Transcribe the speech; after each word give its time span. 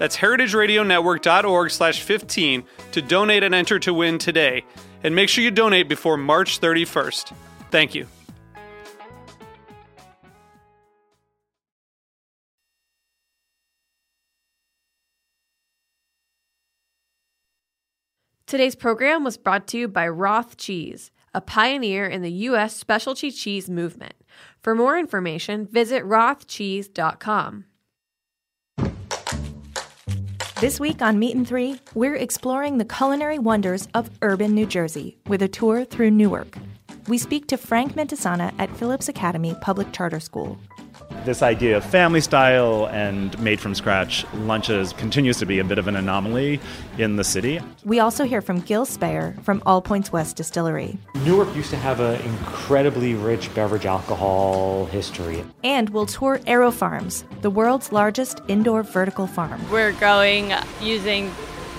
That's 0.00 0.16
heritageradionetwork.org 0.16 1.70
slash 1.70 2.00
15 2.00 2.64
to 2.92 3.02
donate 3.02 3.42
and 3.42 3.54
enter 3.54 3.78
to 3.80 3.92
win 3.92 4.16
today. 4.16 4.64
And 5.04 5.14
make 5.14 5.28
sure 5.28 5.44
you 5.44 5.50
donate 5.50 5.90
before 5.90 6.16
March 6.16 6.58
31st. 6.58 7.34
Thank 7.70 7.94
you. 7.94 8.06
Today's 18.46 18.74
program 18.74 19.22
was 19.22 19.36
brought 19.36 19.66
to 19.68 19.78
you 19.78 19.86
by 19.86 20.08
Roth 20.08 20.56
Cheese, 20.56 21.10
a 21.34 21.42
pioneer 21.42 22.06
in 22.06 22.22
the 22.22 22.32
U.S. 22.48 22.74
specialty 22.74 23.30
cheese 23.30 23.68
movement. 23.68 24.14
For 24.62 24.74
more 24.74 24.98
information, 24.98 25.66
visit 25.66 26.02
rothcheese.com. 26.04 27.66
This 30.60 30.78
week 30.78 31.00
on 31.00 31.18
Meat 31.18 31.34
and 31.34 31.48
Three, 31.48 31.80
we're 31.94 32.16
exploring 32.16 32.76
the 32.76 32.84
culinary 32.84 33.38
wonders 33.38 33.88
of 33.94 34.10
urban 34.20 34.54
New 34.54 34.66
Jersey 34.66 35.16
with 35.26 35.40
a 35.40 35.48
tour 35.48 35.86
through 35.86 36.10
Newark. 36.10 36.54
We 37.08 37.16
speak 37.16 37.46
to 37.46 37.56
Frank 37.56 37.94
Mentisana 37.94 38.52
at 38.58 38.76
Phillips 38.76 39.08
Academy 39.08 39.56
Public 39.62 39.90
Charter 39.94 40.20
School. 40.20 40.58
This 41.24 41.42
idea 41.42 41.76
of 41.76 41.84
family 41.84 42.22
style 42.22 42.88
and 42.88 43.38
made 43.38 43.60
from 43.60 43.74
scratch 43.74 44.24
lunches 44.32 44.94
continues 44.94 45.38
to 45.38 45.46
be 45.46 45.58
a 45.58 45.64
bit 45.64 45.78
of 45.78 45.86
an 45.86 45.94
anomaly 45.94 46.60
in 46.96 47.16
the 47.16 47.24
city. 47.24 47.60
We 47.84 48.00
also 48.00 48.24
hear 48.24 48.40
from 48.40 48.60
Gil 48.60 48.86
Speyer 48.86 49.36
from 49.42 49.62
All 49.66 49.82
Points 49.82 50.10
West 50.10 50.36
Distillery. 50.36 50.96
Newark 51.26 51.54
used 51.54 51.68
to 51.70 51.76
have 51.76 52.00
an 52.00 52.22
incredibly 52.22 53.14
rich 53.14 53.54
beverage 53.54 53.84
alcohol 53.84 54.86
history. 54.86 55.44
And 55.62 55.90
we'll 55.90 56.06
tour 56.06 56.38
AeroFarms, 56.46 57.24
the 57.42 57.50
world's 57.50 57.92
largest 57.92 58.40
indoor 58.48 58.82
vertical 58.82 59.26
farm. 59.26 59.60
We're 59.70 59.92
growing 59.92 60.52
using 60.80 61.30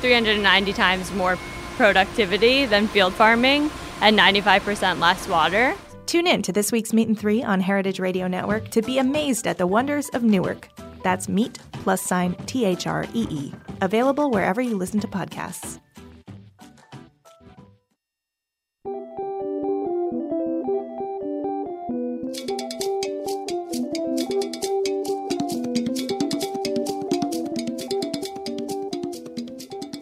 390 0.02 0.72
times 0.73 1.11
more 1.14 1.36
productivity 1.78 2.66
than 2.67 2.88
field 2.88 3.14
farming 3.14 3.72
and 4.02 4.17
95% 4.17 5.00
less 5.00 5.28
water. 5.28 5.76
Tune 6.12 6.28
in 6.28 6.42
to 6.42 6.52
this 6.52 6.73
week's 6.73 6.92
Meat 6.92 7.08
and 7.08 7.17
Three 7.17 7.42
on 7.42 7.62
Heritage 7.62 7.98
Radio 7.98 8.28
Network 8.28 8.67
to 8.72 8.81
be 8.81 8.98
amazed 8.98 9.48
at 9.48 9.58
the 9.58 9.66
wonders 9.66 10.09
of 10.09 10.23
Newark. 10.23 10.67
That's 11.04 11.30
Meet 11.30 11.58
plus 11.72 12.02
sign 12.02 12.36
T 12.48 12.66
H 12.66 12.86
R 12.86 13.05
E 13.14 13.27
E. 13.30 13.54
Available 13.80 14.30
wherever 14.30 14.60
you 14.60 14.76
listen 14.76 15.00
to 15.00 15.08
podcasts. 15.08 15.80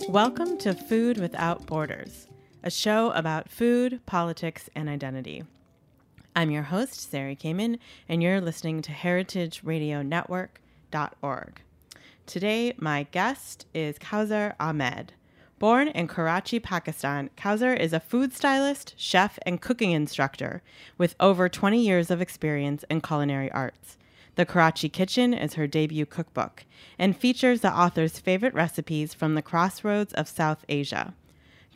Welcome 0.10 0.58
to 0.58 0.74
Food 0.74 1.20
Without 1.20 1.68
Borders, 1.68 2.26
a 2.64 2.72
show 2.72 3.12
about 3.12 3.48
food, 3.48 4.04
politics, 4.08 4.72
and 4.76 4.90
identity. 4.90 5.44
I'm 6.40 6.52
your 6.52 6.64
host, 6.64 7.12
Sari 7.12 7.36
Kamen, 7.36 7.80
and 8.08 8.24
you're 8.24 8.40
listening 8.40 8.82
to 8.84 8.94
heritageradionetwork.org. 8.94 11.62
Today, 12.26 12.74
my 12.78 13.04
guest 13.12 13.66
is 13.74 14.00
Kausar 14.00 14.56
Ahmed. 14.58 15.12
Born 15.60 15.90
in 15.90 16.08
Karachi, 16.08 16.62
Pakistan, 16.62 17.30
Kausar 17.36 17.78
is 17.78 17.92
a 17.92 18.00
food 18.00 18.32
stylist, 18.32 18.94
chef, 18.96 19.38
and 19.46 19.62
cooking 19.62 19.92
instructor 19.92 20.62
with 20.98 21.14
over 21.20 21.50
20 21.50 21.78
years 21.78 22.10
of 22.10 22.22
experience 22.22 22.86
in 22.90 23.02
culinary 23.02 23.52
arts. 23.52 23.98
The 24.36 24.46
Karachi 24.46 24.88
Kitchen 24.88 25.34
is 25.34 25.56
her 25.56 25.68
debut 25.68 26.06
cookbook 26.06 26.64
and 26.98 27.18
features 27.18 27.60
the 27.60 27.78
author's 27.78 28.18
favorite 28.18 28.54
recipes 28.54 29.14
from 29.14 29.36
the 29.36 29.42
crossroads 29.42 30.14
of 30.14 30.30
South 30.30 30.64
Asia. 30.70 31.14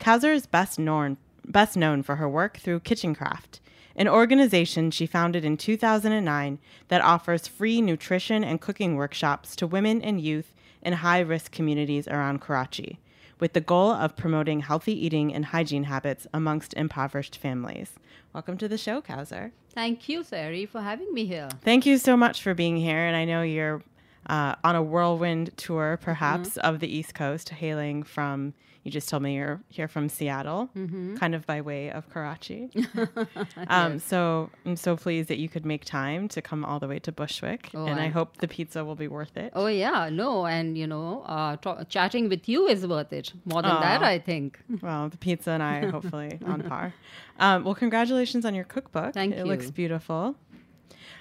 Kausar 0.00 0.32
is 0.32 0.46
best 0.46 0.78
known, 0.78 1.18
best 1.44 1.76
known 1.76 2.02
for 2.02 2.16
her 2.16 2.30
work 2.30 2.56
through 2.56 2.80
Kitchencraft, 2.80 3.60
an 3.96 4.08
organization 4.08 4.90
she 4.90 5.06
founded 5.06 5.44
in 5.44 5.56
2009 5.56 6.58
that 6.88 7.00
offers 7.02 7.46
free 7.46 7.80
nutrition 7.80 8.42
and 8.44 8.60
cooking 8.60 8.96
workshops 8.96 9.54
to 9.56 9.66
women 9.66 10.02
and 10.02 10.20
youth 10.20 10.52
in 10.82 10.94
high 10.94 11.20
risk 11.20 11.52
communities 11.52 12.08
around 12.08 12.40
Karachi, 12.40 12.98
with 13.40 13.52
the 13.52 13.60
goal 13.60 13.90
of 13.90 14.16
promoting 14.16 14.60
healthy 14.60 14.92
eating 15.06 15.32
and 15.34 15.46
hygiene 15.46 15.84
habits 15.84 16.26
amongst 16.34 16.74
impoverished 16.74 17.36
families. 17.36 17.92
Welcome 18.32 18.58
to 18.58 18.68
the 18.68 18.78
show, 18.78 19.00
Kausar. 19.00 19.52
Thank 19.72 20.08
you, 20.08 20.22
Sari, 20.24 20.66
for 20.66 20.80
having 20.80 21.12
me 21.14 21.24
here. 21.26 21.48
Thank 21.62 21.86
you 21.86 21.98
so 21.98 22.16
much 22.16 22.42
for 22.42 22.52
being 22.54 22.76
here. 22.76 22.98
And 22.98 23.16
I 23.16 23.24
know 23.24 23.42
you're 23.42 23.82
uh, 24.28 24.54
on 24.64 24.74
a 24.74 24.82
whirlwind 24.82 25.56
tour, 25.56 25.98
perhaps, 26.02 26.50
Mm-hmm. 26.50 26.66
of 26.66 26.80
the 26.80 26.88
East 26.88 27.14
Coast, 27.14 27.50
hailing 27.50 28.02
from, 28.02 28.54
you 28.84 28.90
just 28.90 29.08
told 29.08 29.22
me 29.22 29.34
you're 29.34 29.60
here 29.70 29.88
from 29.88 30.08
Seattle, 30.08 30.68
Mm-hmm. 30.76 31.16
kind 31.16 31.34
of 31.34 31.44
by 31.46 31.60
way 31.62 31.90
of 31.90 32.08
Karachi. 32.10 32.68
um, 33.68 33.98
So 33.98 34.50
I'm 34.66 34.76
so 34.76 34.96
pleased 34.96 35.28
that 35.30 35.38
you 35.38 35.48
could 35.48 35.64
make 35.66 35.84
time 35.84 36.28
to 36.28 36.40
come 36.42 36.64
all 36.64 36.78
the 36.78 36.86
way 36.86 36.98
to 37.00 37.10
Bushwick. 37.10 37.70
Oh, 37.74 37.86
and 37.86 37.98
I 37.98 38.04
I'm- 38.04 38.12
hope 38.12 38.36
the 38.38 38.46
pizza 38.48 38.84
will 38.84 38.94
be 38.94 39.08
worth 39.08 39.36
it. 39.36 39.52
Oh 39.56 39.66
yeah, 39.66 40.08
no, 40.12 40.46
and 40.46 40.76
you 40.78 40.86
know, 40.86 41.22
uh, 41.26 41.56
chatting 41.88 42.28
with 42.28 42.48
you 42.48 42.66
is 42.68 42.86
worth 42.86 43.12
it. 43.12 43.32
More 43.44 43.62
than 43.62 43.80
that, 43.80 44.02
I 44.02 44.18
think. 44.18 44.60
Well, 44.82 45.08
the 45.08 45.16
pizza 45.18 45.50
and 45.52 45.62
I 45.62 45.86
hopefully 45.90 46.38
on 46.44 46.62
par. 46.62 46.92
Um, 47.40 47.64
well, 47.64 47.74
congratulations 47.74 48.44
on 48.44 48.54
your 48.54 48.64
cookbook. 48.64 49.14
Thank 49.14 49.34
it 49.34 49.46
looks 49.46 49.70
beautiful. 49.70 50.36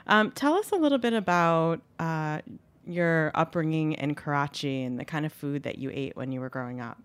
Um, 0.06 0.32
tell 0.32 0.56
us 0.56 0.72
a 0.72 0.76
little 0.76 0.98
bit 0.98 1.14
about 1.14 1.80
uh, 1.98 2.40
your 2.86 3.32
upbringing 3.36 3.94
in 3.94 4.16
Karachi 4.16 4.84
and 4.84 5.00
the 5.00 5.06
kind 5.06 5.26
of 5.26 5.32
food 5.32 5.64
that 5.64 5.78
you 5.78 5.90
ate 5.94 6.18
when 6.18 6.32
you 6.34 6.42
were 6.42 6.50
growing 6.50 6.82
up. 6.82 6.98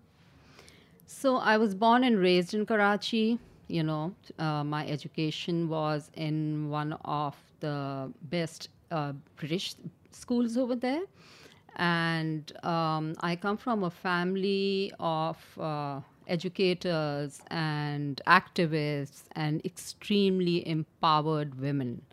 So 1.11 1.37
I 1.37 1.57
was 1.57 1.73
born 1.73 2.03
and 2.03 2.19
raised 2.19 2.53
in 2.53 2.67
Karachi. 2.67 3.39
You 3.67 3.81
know, 3.81 4.13
uh, 4.37 4.63
my 4.63 4.85
education 4.87 5.67
was 5.67 6.11
in 6.13 6.69
one 6.69 6.93
of 7.03 7.35
the 7.61 8.13
best 8.21 8.69
uh, 8.91 9.13
British 9.35 9.73
schools 10.11 10.55
over 10.55 10.75
there. 10.75 11.01
And 11.77 12.53
um, 12.63 13.15
I 13.21 13.35
come 13.35 13.57
from 13.57 13.83
a 13.83 13.89
family 13.89 14.93
of 14.99 15.37
uh, 15.59 16.01
educators 16.27 17.41
and 17.47 18.21
activists 18.27 19.23
and 19.31 19.65
extremely 19.65 20.67
empowered 20.67 21.59
women. 21.59 22.03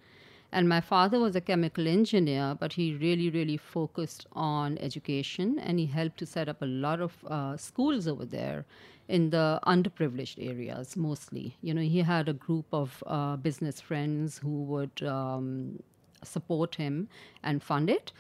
And 0.53 0.69
my 0.69 0.81
father 0.81 1.19
was 1.19 1.37
a 1.37 1.41
chemical 1.41 1.87
engineer, 1.87 2.57
but 2.59 2.73
he 2.73 2.95
really, 2.95 3.29
really 3.29 3.57
focused 3.59 4.27
on 4.33 4.79
education 4.79 5.59
and 5.59 5.79
he 5.79 5.87
helped 5.87 6.19
to 6.19 6.27
set 6.27 6.49
up 6.49 6.63
a 6.63 6.67
lot 6.67 7.01
of 7.01 7.13
uh, 7.27 7.57
schools 7.59 8.09
over 8.09 8.25
there 8.25 8.65
in 9.09 9.31
the 9.31 9.61
underprivileged 9.67 10.37
areas 10.39 10.97
mostly. 10.97 11.57
You 11.61 11.75
know, 11.75 11.83
he 11.83 12.01
had 12.01 12.29
a 12.29 12.33
group 12.33 12.67
of 12.73 13.03
uh, 13.07 13.37
business 13.37 13.81
friends 13.81 14.39
who 14.39 14.63
would 14.65 15.03
um, 15.03 15.83
support 16.23 16.75
him 16.75 17.09
and 17.43 17.63
fund 17.63 17.89
it. 17.91 18.13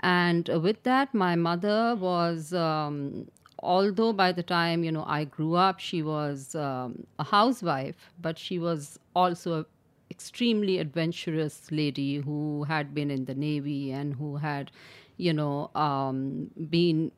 And 0.00 0.48
with 0.48 0.82
that, 0.82 1.14
my 1.14 1.36
mother 1.36 1.94
was, 1.94 2.52
um, 2.52 3.30
although 3.60 4.12
by 4.12 4.32
the 4.32 4.42
time, 4.42 4.82
you 4.82 4.90
know, 4.90 5.04
I 5.06 5.24
grew 5.24 5.54
up, 5.54 5.78
she 5.78 6.02
was 6.02 6.54
um, 6.56 7.06
a 7.18 7.24
housewife, 7.24 8.10
but 8.20 8.38
she 8.38 8.58
was 8.58 8.98
also 9.14 9.60
a 9.60 9.66
extremely 10.12 10.78
adventurous 10.78 11.72
lady 11.72 12.16
who 12.18 12.64
had 12.64 12.92
been 12.94 13.10
in 13.10 13.24
the 13.24 13.34
navy 13.34 13.90
and 13.90 14.14
who 14.14 14.36
had 14.36 14.70
you 15.16 15.32
know 15.32 15.70
um, 15.74 16.50
been 16.68 17.10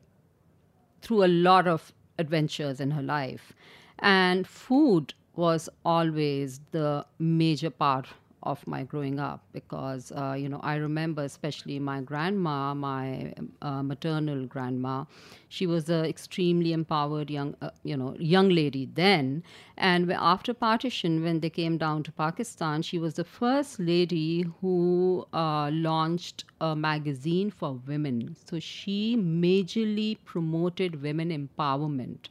through 1.01 1.25
a 1.25 1.31
lot 1.47 1.67
of 1.67 1.91
adventures 2.17 2.79
in 2.79 2.91
her 2.91 3.01
life. 3.03 3.53
And 3.99 4.47
food 4.47 5.13
was 5.35 5.69
always 5.83 6.59
the 6.71 7.05
major 7.19 7.69
part 7.69 8.07
of 8.45 8.65
my 8.67 8.83
growing 8.83 9.19
up 9.19 9.43
because 9.51 10.11
uh, 10.11 10.35
you 10.37 10.47
know 10.47 10.59
I 10.63 10.75
remember 10.75 11.23
especially 11.23 11.79
my 11.79 12.01
grandma, 12.01 12.73
my 12.73 13.33
uh, 13.61 13.81
maternal 13.83 14.45
grandma. 14.45 15.05
She 15.49 15.65
was 15.65 15.89
an 15.89 16.05
extremely 16.05 16.73
empowered 16.73 17.29
young 17.29 17.55
uh, 17.61 17.71
you 17.83 17.97
know 17.97 18.15
young 18.19 18.49
lady 18.49 18.85
then, 18.93 19.43
and 19.77 20.11
after 20.11 20.53
partition, 20.53 21.23
when 21.23 21.39
they 21.39 21.49
came 21.49 21.77
down 21.77 22.03
to 22.03 22.11
Pakistan, 22.11 22.81
she 22.81 22.99
was 22.99 23.15
the 23.15 23.23
first 23.23 23.79
lady 23.79 24.45
who 24.61 25.25
uh, 25.33 25.69
launched 25.73 26.45
a 26.61 26.75
magazine 26.75 27.51
for 27.51 27.73
women. 27.87 28.35
So 28.45 28.59
she 28.59 29.15
majorly 29.17 30.17
promoted 30.25 31.01
women 31.01 31.29
empowerment 31.29 32.29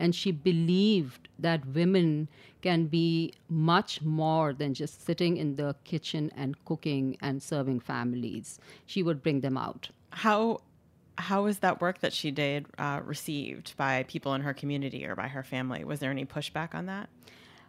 and 0.00 0.14
she 0.14 0.32
believed 0.32 1.28
that 1.38 1.64
women 1.66 2.26
can 2.62 2.86
be 2.86 3.32
much 3.48 4.02
more 4.02 4.52
than 4.52 4.74
just 4.74 5.04
sitting 5.04 5.36
in 5.36 5.56
the 5.56 5.76
kitchen 5.84 6.32
and 6.36 6.64
cooking 6.64 7.16
and 7.20 7.42
serving 7.42 7.78
families. 7.80 8.58
She 8.86 9.02
would 9.02 9.22
bring 9.22 9.40
them 9.40 9.56
out. 9.56 9.90
How 10.10 10.62
how 11.18 11.44
was 11.44 11.58
that 11.58 11.82
work 11.82 11.98
that 11.98 12.14
she 12.14 12.30
did 12.30 12.64
uh, 12.78 13.00
received 13.04 13.76
by 13.76 14.04
people 14.04 14.32
in 14.32 14.40
her 14.40 14.54
community 14.54 15.04
or 15.04 15.14
by 15.14 15.28
her 15.28 15.42
family? 15.42 15.84
Was 15.84 16.00
there 16.00 16.10
any 16.10 16.24
pushback 16.24 16.74
on 16.74 16.86
that? 16.86 17.10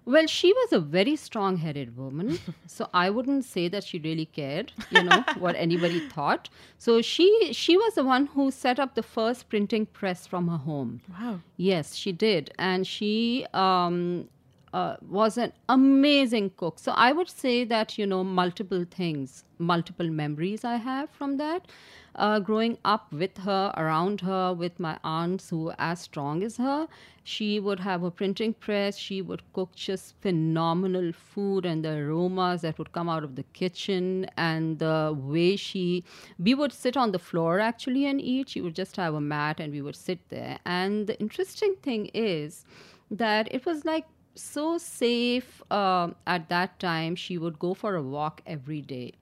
Well, 0.04 0.26
she 0.26 0.52
was 0.52 0.74
a 0.74 0.80
very 0.80 1.16
strong 1.16 1.58
headed 1.58 1.96
woman. 1.96 2.40
so 2.68 2.90
I 2.94 3.10
wouldn't 3.10 3.46
say 3.46 3.68
that 3.68 3.84
she 3.84 4.00
really 4.00 4.26
cared, 4.26 4.74
you 4.90 5.04
know, 5.04 5.24
what 5.38 5.56
anybody 5.56 6.00
thought. 6.16 6.50
So 6.78 7.02
she 7.02 7.54
she 7.54 7.78
was 7.78 7.96
the 7.96 8.04
one 8.04 8.28
who 8.28 8.50
set 8.52 8.80
up 8.80 8.96
the 8.96 9.04
first 9.04 9.50
printing 9.50 9.86
press 9.86 10.26
from 10.26 10.48
her 10.48 10.58
home. 10.58 11.02
Wow. 11.20 11.42
Yes, 11.58 11.96
she 11.96 12.12
did. 12.12 12.52
And 12.58 12.88
she 12.88 13.46
um, 13.54 14.28
uh, 14.74 14.96
was 15.08 15.38
an 15.38 15.54
amazing 15.70 16.52
cook. 16.58 16.80
So 16.80 16.92
I 16.94 17.12
would 17.12 17.30
say 17.30 17.64
that, 17.66 17.98
you 17.98 18.06
know, 18.06 18.24
multiple 18.24 18.86
things, 18.90 19.44
multiple 19.60 20.10
memories 20.10 20.64
I 20.64 20.78
have 20.78 21.10
from 21.10 21.38
that. 21.38 21.68
Uh, 22.16 22.40
growing 22.40 22.78
up 22.84 23.12
with 23.14 23.38
her, 23.40 23.74
around 23.78 24.22
her, 24.22 24.54
with 24.54 24.80
my 24.80 24.98
aunts 25.04 25.50
who 25.50 25.64
were 25.66 25.76
as 25.80 26.00
strong 26.02 26.44
as 26.44 26.58
her, 26.58 26.88
she 27.24 27.60
would 27.60 27.80
have 27.80 28.04
a 28.04 28.12
printing 28.12 28.54
press. 28.54 28.98
She 28.98 29.22
would 29.22 29.42
cook 29.54 29.76
just 29.76 30.16
phenomenal 30.22 31.14
food 31.14 31.66
and 31.66 31.86
the 31.86 31.92
aromas 31.98 32.62
that 32.62 32.78
would 32.78 32.92
come 32.92 33.08
out 33.10 33.24
of 33.24 33.36
the 33.36 33.44
kitchen 33.54 34.26
and 34.38 34.80
the 34.80 35.16
way 35.18 35.56
she, 35.56 36.04
we 36.40 36.54
would 36.54 36.74
sit 36.74 36.98
on 36.98 37.12
the 37.12 37.20
floor 37.20 37.60
actually 37.60 38.06
and 38.06 38.20
eat. 38.20 38.50
She 38.50 38.62
would 38.62 38.76
just 38.76 38.96
have 38.98 39.14
a 39.14 39.22
mat 39.22 39.60
and 39.60 39.72
we 39.72 39.82
would 39.82 39.96
sit 39.96 40.30
there. 40.30 40.60
And 40.66 41.08
the 41.08 41.20
interesting 41.20 41.76
thing 41.82 42.08
is 42.14 42.66
that 43.10 43.48
it 43.54 43.66
was 43.66 43.86
like 43.86 44.06
so 44.36 44.78
safe 44.78 45.62
uh, 45.72 46.10
at 46.28 46.50
that 46.50 46.80
time. 46.80 47.16
She 47.16 47.38
would 47.38 47.60
go 47.60 47.74
for 47.74 47.96
a 47.96 48.02
walk 48.04 48.42
every 48.46 48.82
day. 48.82 49.14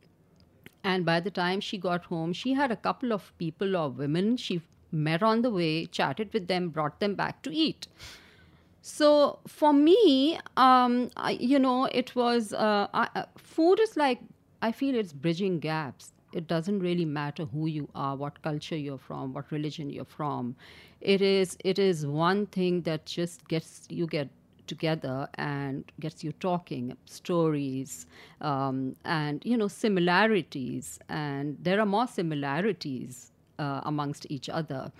And 0.84 1.06
by 1.06 1.20
the 1.20 1.32
time 1.32 1.60
she 1.60 1.78
got 1.78 2.06
home, 2.06 2.34
she 2.34 2.54
had 2.54 2.72
a 2.72 2.76
couple 2.76 3.12
of 3.12 3.38
people 3.38 3.76
or 3.76 3.90
women 3.90 4.38
she 4.38 4.62
met 4.92 5.22
on 5.22 5.42
the 5.42 5.50
way, 5.50 5.86
chatted 5.86 6.34
with 6.34 6.48
them, 6.48 6.70
brought 6.70 7.00
them 7.00 7.16
back 7.16 7.42
to 7.44 7.54
eat. 7.54 7.88
So 8.82 9.40
for 9.46 9.74
me, 9.74 10.40
um, 10.56 11.10
I, 11.18 11.32
you 11.32 11.60
know, 11.60 11.86
it 11.86 12.16
was 12.16 12.54
uh, 12.54 12.88
I, 12.94 13.10
uh, 13.16 13.26
food 13.38 13.80
is 13.80 13.98
like 13.98 14.20
I 14.62 14.72
feel 14.72 14.96
it's 14.96 15.14
bridging 15.14 15.60
gaps. 15.60 16.14
It 16.32 16.48
doesn't 16.48 16.80
really 16.80 17.06
matter 17.06 17.46
who 17.46 17.68
you 17.68 17.90
are, 17.96 18.16
what 18.16 18.42
culture 18.42 18.78
you're 18.78 19.00
from, 19.00 19.34
what 19.34 19.52
religion 19.52 19.90
you're 19.90 20.06
from. 20.06 20.56
It 21.02 21.22
is 21.22 21.58
it 21.64 21.78
is 21.78 22.06
one 22.06 22.46
thing 22.46 22.82
that 22.84 23.06
just 23.06 23.48
gets 23.48 23.86
you 23.90 24.08
get 24.08 24.30
together 24.74 25.28
and 25.36 25.92
gets 26.00 26.24
you 26.24 26.32
talking 26.34 26.96
stories 27.06 28.06
um, 28.42 28.96
and 29.06 29.46
you 29.46 29.58
know 29.58 29.68
similarities. 29.68 31.00
And 31.10 31.58
there 31.62 31.80
are 31.82 31.86
more 31.98 32.08
similarities 32.08 33.32
uh, 33.60 33.82
amongst 33.84 34.26
each 34.30 34.50
other. 34.50 34.92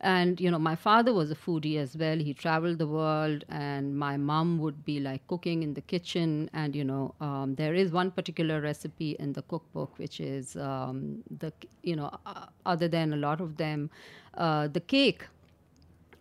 And 0.00 0.40
you 0.40 0.50
know 0.50 0.58
my 0.58 0.74
father 0.76 1.12
was 1.14 1.30
a 1.30 1.34
foodie 1.34 1.76
as 1.78 1.96
well. 1.96 2.18
He 2.18 2.34
traveled 2.34 2.78
the 2.78 2.86
world 2.86 3.44
and 3.48 3.98
my 3.98 4.16
mom 4.18 4.58
would 4.58 4.84
be 4.84 5.00
like 5.00 5.26
cooking 5.26 5.62
in 5.62 5.72
the 5.74 5.80
kitchen. 5.80 6.50
And 6.52 6.76
you 6.76 6.84
know 6.84 7.14
um, 7.20 7.54
there 7.56 7.74
is 7.74 7.92
one 7.92 8.10
particular 8.10 8.60
recipe 8.60 9.16
in 9.18 9.32
the 9.32 9.42
cookbook 9.42 9.98
which 9.98 10.20
is 10.20 10.56
um, 10.56 11.22
the 11.38 11.52
you 11.82 11.96
know 11.96 12.10
uh, 12.26 12.46
other 12.66 12.88
than 12.88 13.12
a 13.14 13.16
lot 13.16 13.40
of 13.40 13.56
them 13.56 13.90
uh, 14.36 14.68
the 14.68 14.80
cake. 14.80 15.24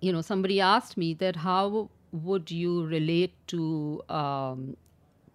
You 0.02 0.14
know 0.14 0.22
somebody 0.22 0.62
asked 0.62 0.98
me 0.98 1.14
that 1.16 1.36
how 1.38 1.90
would 2.24 2.52
you 2.52 2.86
relate 2.86 3.34
to 3.48 4.02
um, 4.10 4.78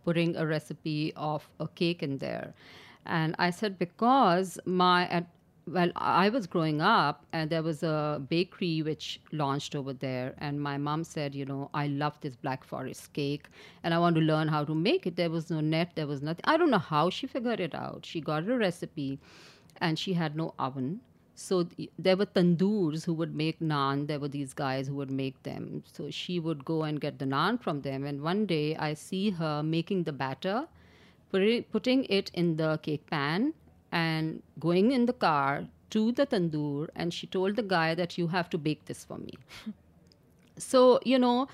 putting 0.05 0.37
a 0.37 0.47
recipe 0.47 1.13
of 1.17 1.49
a 1.61 1.69
cake 1.69 2.03
in 2.03 2.19
there? 2.19 2.55
And 3.07 3.35
I 3.39 3.51
said, 3.51 3.79
because 3.79 4.59
my, 4.65 5.07
at, 5.09 5.27
well, 5.67 5.91
I 5.97 6.29
was 6.29 6.47
growing 6.47 6.81
up 6.81 7.25
and 7.33 7.51
there 7.51 7.63
was 7.63 7.83
a 7.83 8.23
bakery 8.29 8.83
which 8.83 9.21
launched 9.33 9.75
over 9.75 9.93
there. 9.93 10.35
And 10.39 10.61
my 10.61 10.77
mom 10.79 11.05
said, 11.05 11.35
you 11.35 11.45
know, 11.45 11.71
I 11.75 11.87
love 11.87 12.21
this 12.21 12.37
Black 12.37 12.65
Forest 12.65 13.13
cake 13.13 13.47
and 13.83 13.95
I 13.95 13.99
want 13.99 14.17
to 14.17 14.23
learn 14.23 14.49
how 14.49 14.65
to 14.65 14.75
make 14.75 15.07
it. 15.07 15.17
There 15.17 15.31
was 15.31 15.51
no 15.51 15.61
net, 15.61 15.93
there 15.95 16.07
was 16.07 16.23
nothing. 16.23 16.45
I 16.45 16.57
don't 16.57 16.71
know 16.71 16.79
how 16.79 17.11
she 17.11 17.27
figured 17.27 17.61
it 17.61 17.75
out. 17.75 18.05
She 18.05 18.21
got 18.21 18.49
a 18.49 18.57
recipe 18.57 19.19
and 19.81 19.99
she 19.99 20.13
had 20.15 20.37
no 20.37 20.55
oven. 20.59 21.01
So 21.43 21.63
th- 21.65 21.91
there 21.99 22.17
were 22.19 22.27
tandoors 22.27 23.05
who 23.07 23.15
would 23.15 23.35
make 23.35 23.61
naan. 23.61 24.07
There 24.09 24.21
were 24.21 24.29
these 24.29 24.53
guys 24.53 24.89
who 24.89 24.95
would 24.97 25.11
make 25.11 25.43
them. 25.43 25.83
So 25.93 26.11
she 26.11 26.39
would 26.39 26.65
go 26.65 26.83
and 26.83 27.01
get 27.01 27.19
the 27.19 27.25
naan 27.25 27.59
from 27.61 27.81
them. 27.83 28.05
And 28.05 28.21
one 28.23 28.45
day 28.47 28.77
I 28.77 28.93
see 28.95 29.31
her 29.31 29.63
making 29.63 30.05
the 30.05 30.13
batter, 30.13 30.69
put 31.31 31.71
putting 31.73 32.05
it 32.21 32.31
in 32.35 32.57
the 32.57 32.79
cake 32.83 33.07
pan, 33.11 33.55
and 33.91 34.43
going 34.69 34.93
in 34.93 35.07
the 35.07 35.15
car 35.27 35.67
to 35.97 36.13
the 36.13 36.27
tandoor. 36.27 36.89
And 36.95 37.15
she 37.15 37.27
told 37.39 37.57
the 37.57 37.67
guy 37.75 37.95
that 37.95 38.19
you 38.19 38.29
have 38.37 38.51
to 38.51 38.59
bake 38.59 38.85
this 38.85 39.05
for 39.05 39.19
me. 39.19 39.35
so, 40.59 41.01
you 41.05 41.19
know, 41.19 41.49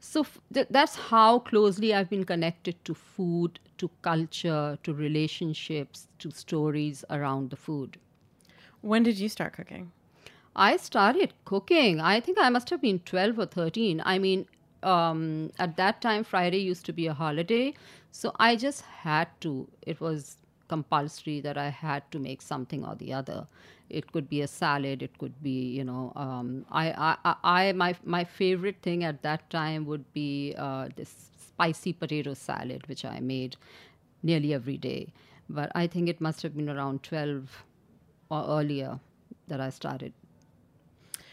so 0.00 0.20
f- 0.20 0.38
th- 0.52 0.68
that's 0.70 0.96
how 0.96 1.38
closely 1.40 1.94
I've 1.94 2.10
been 2.10 2.24
connected 2.24 2.84
to 2.84 2.94
food, 2.94 3.58
to 3.78 3.90
culture, 4.02 4.78
to 4.82 4.94
relationships, 4.94 6.08
to 6.18 6.30
stories 6.30 7.04
around 7.10 7.50
the 7.50 7.56
food. 7.56 7.98
When 8.82 9.02
did 9.02 9.18
you 9.18 9.28
start 9.28 9.52
cooking? 9.52 9.92
I 10.56 10.76
started 10.76 11.34
cooking. 11.44 12.00
I 12.00 12.20
think 12.20 12.38
I 12.40 12.48
must 12.48 12.70
have 12.70 12.80
been 12.80 12.98
12 13.00 13.38
or 13.38 13.46
13. 13.46 14.02
I 14.04 14.18
mean, 14.18 14.46
um, 14.82 15.52
at 15.58 15.76
that 15.76 16.00
time, 16.00 16.24
Friday 16.24 16.58
used 16.58 16.86
to 16.86 16.92
be 16.92 17.06
a 17.06 17.14
holiday. 17.14 17.74
So 18.10 18.32
I 18.38 18.56
just 18.56 18.82
had 18.82 19.28
to. 19.42 19.68
It 19.82 20.00
was 20.00 20.36
compulsory 20.68 21.40
that 21.40 21.58
I 21.58 21.68
had 21.68 22.10
to 22.12 22.18
make 22.18 22.42
something 22.42 22.84
or 22.84 22.94
the 22.94 23.12
other. 23.12 23.46
It 23.88 24.12
could 24.12 24.28
be 24.28 24.40
a 24.40 24.46
salad. 24.46 25.02
It 25.02 25.18
could 25.18 25.42
be, 25.42 25.68
you 25.78 25.84
know, 25.84 26.12
um, 26.14 26.64
I, 26.70 27.16
I, 27.24 27.34
I, 27.42 27.72
my, 27.72 27.94
my 28.04 28.24
favorite 28.24 28.76
thing 28.82 29.02
at 29.02 29.22
that 29.22 29.50
time 29.50 29.84
would 29.86 30.12
be 30.12 30.54
uh, 30.56 30.88
this 30.94 31.30
spicy 31.38 31.92
potato 31.92 32.34
salad, 32.34 32.86
which 32.86 33.04
I 33.04 33.18
made 33.20 33.56
nearly 34.22 34.54
every 34.54 34.76
day. 34.76 35.12
But 35.48 35.72
I 35.74 35.88
think 35.88 36.08
it 36.08 36.20
must 36.20 36.42
have 36.42 36.56
been 36.56 36.70
around 36.70 37.02
12 37.02 37.64
or 38.30 38.44
earlier 38.48 39.00
that 39.48 39.60
I 39.60 39.70
started. 39.70 40.12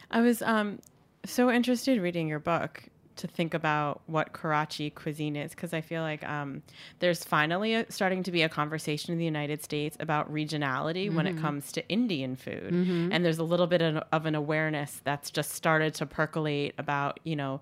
I 0.09 0.21
was 0.21 0.41
um, 0.41 0.79
so 1.25 1.51
interested 1.51 2.01
reading 2.01 2.27
your 2.27 2.39
book 2.39 2.83
to 3.17 3.27
think 3.27 3.53
about 3.53 4.01
what 4.05 4.31
Karachi 4.31 4.89
cuisine 4.91 5.35
is 5.35 5.51
because 5.51 5.73
I 5.73 5.81
feel 5.81 6.01
like 6.01 6.27
um, 6.27 6.61
there's 6.99 7.23
finally 7.23 7.73
a, 7.73 7.91
starting 7.91 8.23
to 8.23 8.31
be 8.31 8.43
a 8.43 8.49
conversation 8.49 9.11
in 9.11 9.17
the 9.19 9.25
United 9.25 9.63
States 9.63 9.97
about 9.99 10.31
regionality 10.31 11.07
mm-hmm. 11.07 11.15
when 11.15 11.27
it 11.27 11.33
mm-hmm. 11.33 11.41
comes 11.41 11.71
to 11.73 11.87
Indian 11.89 12.35
food, 12.35 12.71
mm-hmm. 12.71 13.09
and 13.11 13.25
there's 13.25 13.39
a 13.39 13.43
little 13.43 13.67
bit 13.67 13.81
of, 13.81 14.03
of 14.11 14.25
an 14.25 14.35
awareness 14.35 15.01
that's 15.03 15.31
just 15.31 15.51
started 15.51 15.93
to 15.95 16.05
percolate 16.05 16.73
about 16.77 17.19
you 17.23 17.35
know 17.35 17.59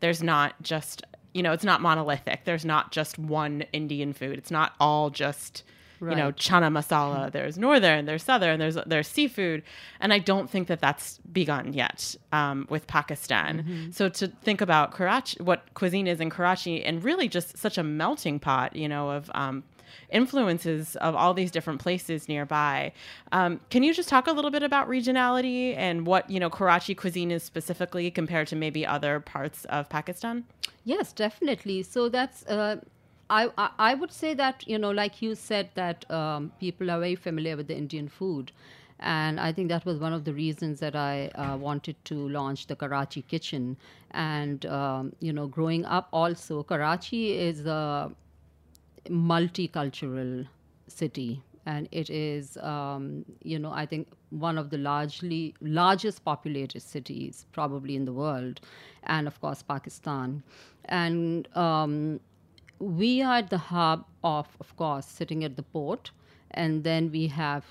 there's 0.00 0.22
not 0.22 0.60
just 0.62 1.02
you 1.32 1.42
know 1.42 1.52
it's 1.52 1.64
not 1.64 1.80
monolithic. 1.80 2.44
There's 2.44 2.64
not 2.64 2.92
just 2.92 3.18
one 3.18 3.64
Indian 3.72 4.12
food. 4.12 4.38
It's 4.38 4.50
not 4.50 4.74
all 4.80 5.10
just 5.10 5.62
Right. 6.00 6.16
You 6.16 6.22
know, 6.22 6.32
chana 6.32 6.70
masala. 6.70 7.30
There's 7.36 7.58
northern, 7.58 8.06
there's 8.06 8.22
southern, 8.22 8.58
there's 8.58 8.76
there's 8.86 9.08
seafood, 9.08 9.62
and 10.00 10.12
I 10.12 10.18
don't 10.18 10.48
think 10.50 10.68
that 10.68 10.80
that's 10.80 11.18
begun 11.32 11.72
yet 11.72 12.14
um, 12.32 12.66
with 12.68 12.86
Pakistan. 12.86 13.58
Mm-hmm. 13.58 13.90
So 13.92 14.08
to 14.08 14.28
think 14.28 14.60
about 14.60 14.92
Karachi, 14.92 15.42
what 15.42 15.74
cuisine 15.74 16.06
is 16.06 16.20
in 16.20 16.30
Karachi, 16.30 16.84
and 16.84 17.02
really 17.02 17.28
just 17.28 17.56
such 17.56 17.78
a 17.78 17.82
melting 17.82 18.38
pot, 18.38 18.76
you 18.76 18.88
know, 18.88 19.10
of 19.10 19.30
um, 19.34 19.64
influences 20.10 20.96
of 20.96 21.14
all 21.14 21.34
these 21.34 21.50
different 21.50 21.80
places 21.80 22.28
nearby. 22.28 22.92
Um, 23.32 23.60
can 23.70 23.82
you 23.82 23.92
just 23.94 24.08
talk 24.08 24.26
a 24.26 24.32
little 24.32 24.50
bit 24.50 24.62
about 24.62 24.88
regionality 24.88 25.76
and 25.76 26.06
what 26.06 26.28
you 26.30 26.40
know 26.40 26.50
Karachi 26.50 26.94
cuisine 26.94 27.30
is 27.30 27.42
specifically 27.42 28.10
compared 28.10 28.48
to 28.48 28.56
maybe 28.56 28.86
other 28.86 29.20
parts 29.20 29.64
of 29.66 29.88
Pakistan? 29.88 30.44
Yes, 30.84 31.12
definitely. 31.12 31.82
So 31.82 32.08
that's 32.08 32.46
uh, 32.46 32.80
I, 33.28 33.50
I, 33.78 33.94
would 33.94 34.12
say 34.12 34.34
that 34.34 34.66
you 34.68 34.78
know, 34.78 34.90
like 34.90 35.20
you 35.20 35.34
said, 35.34 35.70
that 35.74 36.08
um, 36.10 36.52
people 36.60 36.90
are 36.90 37.00
very 37.00 37.16
familiar 37.16 37.56
with 37.56 37.66
the 37.68 37.76
Indian 37.76 38.08
food, 38.08 38.52
And 39.00 39.40
I 39.40 39.52
think 39.52 39.68
that 39.68 39.84
was 39.84 39.98
one 39.98 40.12
of 40.12 40.24
the 40.24 40.32
reasons 40.32 40.80
that 40.80 40.96
I 40.96 41.28
uh, 41.28 41.56
wanted 41.56 41.96
to 42.06 42.28
launch 42.28 42.66
the 42.66 42.76
Karachi 42.76 43.22
Kitchen. 43.22 43.76
And, 44.12 44.64
um, 44.66 45.12
you 45.20 45.32
know, 45.32 45.46
growing 45.46 45.84
up 45.84 46.08
also, 46.12 46.62
Karachi 46.62 47.32
is 47.38 47.66
a 47.66 48.10
multicultural 49.08 50.46
city. 50.88 51.42
And 51.66 51.88
it 51.90 52.10
is 52.10 52.56
um, 52.58 53.24
you 53.42 53.58
know 53.58 53.72
i 53.72 53.84
think 53.86 54.08
one 54.30 54.56
of 54.56 54.70
the 54.70 54.78
largely 54.78 55.52
largest 55.60 56.24
populated 56.24 56.80
cities 56.80 57.46
probably 57.52 57.96
in 57.96 58.04
the 58.04 58.12
world. 58.12 58.60
And 59.04 59.26
of 59.26 59.40
course 59.40 59.62
pakistan. 59.62 60.42
And 60.84 61.48
um, 61.56 62.20
we 62.78 63.22
are 63.22 63.42
the 63.42 63.58
hub 63.58 64.04
of 64.22 64.48
of 64.60 64.76
course 64.76 65.06
sitting 65.06 65.44
at 65.44 65.56
the 65.56 65.62
port 65.62 66.10
and 66.50 66.84
then 66.84 67.10
we 67.10 67.26
have 67.28 67.64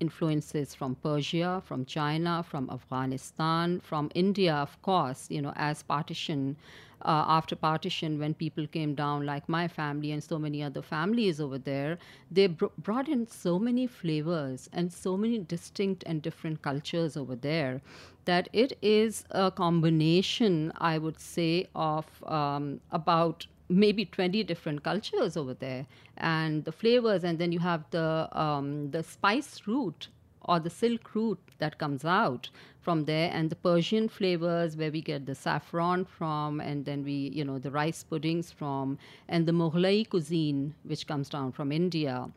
influences 0.00 0.74
from 0.74 0.94
Persia, 0.96 1.62
from 1.64 1.84
China, 1.84 2.44
from 2.48 2.70
Afghanistan, 2.70 3.80
from 3.80 4.10
India, 4.14 4.54
of 4.54 4.80
course, 4.82 5.26
you 5.30 5.42
know, 5.42 5.52
as 5.56 5.82
partition, 5.82 6.56
uh, 7.02 7.24
after 7.28 7.56
partition, 7.56 8.18
when 8.18 8.34
people 8.34 8.66
came 8.66 8.94
down, 8.94 9.24
like 9.26 9.48
my 9.48 9.68
family 9.68 10.12
and 10.12 10.22
so 10.22 10.38
many 10.38 10.62
other 10.62 10.82
families 10.82 11.40
over 11.40 11.58
there, 11.58 11.98
they 12.30 12.46
br- 12.46 12.66
brought 12.78 13.08
in 13.08 13.26
so 13.26 13.58
many 13.58 13.86
flavors 13.86 14.68
and 14.72 14.92
so 14.92 15.16
many 15.16 15.38
distinct 15.38 16.04
and 16.06 16.22
different 16.22 16.62
cultures 16.62 17.16
over 17.16 17.36
there 17.36 17.80
that 18.24 18.48
it 18.52 18.76
is 18.82 19.24
a 19.30 19.50
combination, 19.50 20.72
I 20.78 20.98
would 20.98 21.18
say, 21.18 21.66
of 21.74 22.06
um, 22.24 22.80
about 22.90 23.46
maybe 23.68 24.04
20 24.04 24.42
different 24.44 24.82
cultures 24.82 25.36
over 25.36 25.54
there. 25.54 25.86
And 26.16 26.64
the 26.64 26.72
flavors 26.72 27.24
and 27.24 27.38
then 27.38 27.52
you 27.52 27.58
have 27.60 27.84
the 27.90 28.28
um, 28.32 28.90
the 28.90 29.02
spice 29.02 29.60
route 29.66 30.08
or 30.42 30.58
the 30.58 30.70
silk 30.70 31.14
route 31.14 31.38
that 31.58 31.78
comes 31.78 32.04
out 32.04 32.48
from 32.80 33.04
there. 33.04 33.30
And 33.32 33.50
the 33.50 33.56
persian 33.56 34.08
flavors 34.08 34.76
where 34.76 34.90
we 34.90 35.02
get 35.02 35.26
the 35.26 35.34
saffron 35.34 36.04
from 36.04 36.60
and 36.60 36.84
then 36.84 37.04
we 37.04 37.30
you 37.34 37.44
know 37.44 37.58
the 37.58 37.70
rice 37.70 38.02
puddings 38.02 38.50
from 38.50 38.98
and 39.28 39.46
the 39.46 39.52
mughlai 39.52 40.08
cuisine 40.08 40.74
which 40.84 41.06
comes 41.06 41.28
down 41.28 41.52
from 41.52 41.70
india 41.70 42.28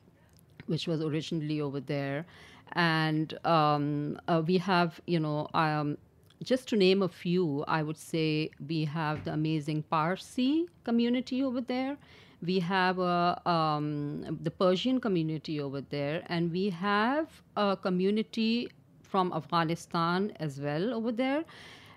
which 0.68 0.88
was 0.88 1.02
originally 1.02 1.62
over 1.62 1.80
there. 1.80 2.26
And 2.74 3.34
um, 3.46 4.20
uh, 4.28 4.42
we 4.46 4.58
have 4.60 5.02
you 5.06 5.20
know 5.20 5.50
um, 5.54 5.98
just 6.44 6.68
to 6.70 6.76
name 6.76 7.02
a 7.02 7.08
few, 7.08 7.64
I 7.68 7.84
would 7.84 7.98
say 7.98 8.50
we 8.68 8.86
have 8.86 9.24
the 9.26 9.34
amazing 9.34 9.84
Parsi 9.84 10.68
community 10.84 11.44
over 11.44 11.62
there. 11.62 11.98
We 12.42 12.60
have 12.60 12.98
a, 12.98 13.42
um, 13.48 14.40
the 14.42 14.50
Persian 14.50 15.00
community 15.00 15.62
over 15.62 15.82
there, 15.82 16.24
and 16.26 16.52
we 16.52 16.70
have 16.72 17.28
a 17.56 17.78
community 17.78 18.70
from 19.04 19.32
Afghanistan 19.34 20.34
as 20.40 20.60
well 20.60 20.94
over 20.94 21.12
there. 21.12 21.44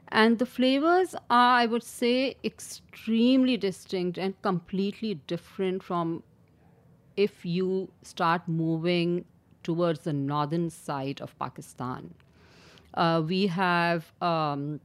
And 0.08 0.38
the 0.38 0.46
flavors 0.46 1.14
are, 1.30 1.56
I 1.60 1.66
would 1.66 1.82
say, 1.82 2.36
extremely 2.44 3.56
distinct 3.56 4.18
and 4.18 4.40
completely 4.42 5.14
different 5.26 5.82
from 5.82 6.22
if 7.16 7.46
you 7.46 7.90
start 8.02 8.46
moving 8.46 9.24
towards 9.62 10.00
the 10.00 10.12
northern 10.12 10.68
side 10.68 11.22
of 11.22 11.38
Pakistan. 11.38 12.14
Uh, 12.94 13.22
we 13.26 13.46
have 13.48 14.12
um, 14.22 14.80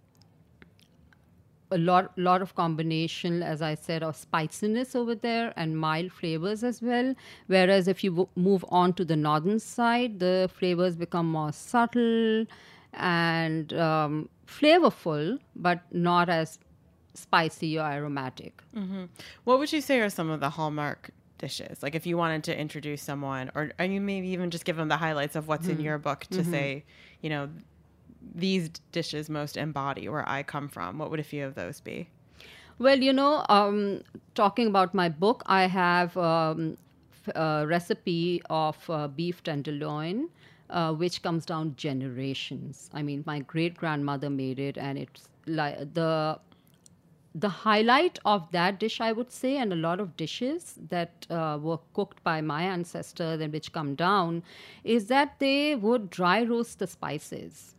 a 1.71 1.77
lot, 1.77 2.17
lot 2.17 2.41
of 2.41 2.55
combination, 2.55 3.43
as 3.43 3.61
I 3.61 3.75
said, 3.75 4.01
of 4.01 4.15
spiciness 4.15 4.95
over 4.95 5.13
there 5.13 5.53
and 5.55 5.77
mild 5.77 6.11
flavors 6.11 6.63
as 6.63 6.81
well. 6.81 7.13
Whereas 7.47 7.87
if 7.87 8.03
you 8.03 8.09
w- 8.11 8.29
move 8.35 8.65
on 8.69 8.93
to 8.93 9.05
the 9.05 9.15
northern 9.15 9.59
side, 9.59 10.19
the 10.19 10.49
flavors 10.53 10.95
become 10.95 11.27
more 11.31 11.51
subtle 11.51 12.45
and 12.93 13.71
um, 13.73 14.29
flavorful, 14.47 15.37
but 15.55 15.81
not 15.91 16.27
as 16.29 16.57
spicy 17.13 17.77
or 17.77 17.83
aromatic. 17.85 18.63
Mm-hmm. 18.75 19.03
What 19.43 19.59
would 19.59 19.71
you 19.71 19.81
say 19.81 19.99
are 19.99 20.09
some 20.09 20.31
of 20.31 20.39
the 20.39 20.49
hallmark 20.49 21.11
dishes? 21.37 21.83
Like 21.83 21.93
if 21.93 22.07
you 22.07 22.17
wanted 22.17 22.43
to 22.45 22.59
introduce 22.59 23.03
someone, 23.03 23.51
or, 23.53 23.71
or 23.77 23.85
you 23.85 24.01
maybe 24.01 24.29
even 24.29 24.49
just 24.49 24.65
give 24.65 24.75
them 24.77 24.87
the 24.87 24.97
highlights 24.97 25.35
of 25.35 25.47
what's 25.47 25.67
Mm-hmm. 25.67 25.79
in 25.79 25.85
your 25.85 25.97
book 25.99 26.25
to 26.31 26.43
say, 26.43 26.83
you 27.21 27.29
know, 27.29 27.49
these 28.35 28.69
dishes 28.91 29.29
most 29.29 29.57
embody 29.57 30.07
where 30.09 30.27
I 30.27 30.43
come 30.43 30.67
from. 30.67 30.97
What 30.97 31.11
would 31.11 31.19
a 31.19 31.23
few 31.23 31.45
of 31.45 31.55
those 31.55 31.79
be? 31.79 32.09
Well, 32.77 32.99
you 32.99 33.11
know, 33.11 33.45
um, 33.49 34.03
talking 34.35 34.67
about 34.67 34.93
my 34.93 35.09
book, 35.09 35.43
I 35.45 35.63
have 35.67 36.15
um, 36.15 36.77
a 37.35 37.65
recipe 37.67 38.41
of 38.49 38.77
uh, 38.89 39.07
beef 39.09 39.43
tenderloin, 39.43 40.29
uh, 40.69 40.93
which 40.93 41.21
comes 41.21 41.45
down 41.45 41.75
generations. 41.75 42.89
I 42.93 43.03
mean, 43.03 43.23
my 43.25 43.39
great 43.39 43.75
grandmother 43.75 44.29
made 44.29 44.59
it, 44.59 44.77
and 44.77 44.97
it's 44.97 45.27
like 45.45 45.93
the 45.93 46.39
the 47.35 47.49
highlight 47.49 48.17
of 48.25 48.51
that 48.51 48.79
dish, 48.79 48.99
I 48.99 49.11
would 49.11 49.31
say, 49.31 49.57
and 49.57 49.71
a 49.71 49.75
lot 49.75 49.99
of 49.99 50.17
dishes 50.17 50.75
that 50.89 51.27
uh, 51.29 51.59
were 51.61 51.77
cooked 51.93 52.23
by 52.23 52.41
my 52.41 52.63
ancestors 52.63 53.39
and 53.39 53.53
which 53.53 53.71
come 53.71 53.93
down, 53.93 54.41
is 54.83 55.05
that 55.07 55.37
they 55.39 55.75
would 55.75 56.09
dry 56.09 56.43
roast 56.43 56.79
the 56.79 56.87
spices 56.87 57.75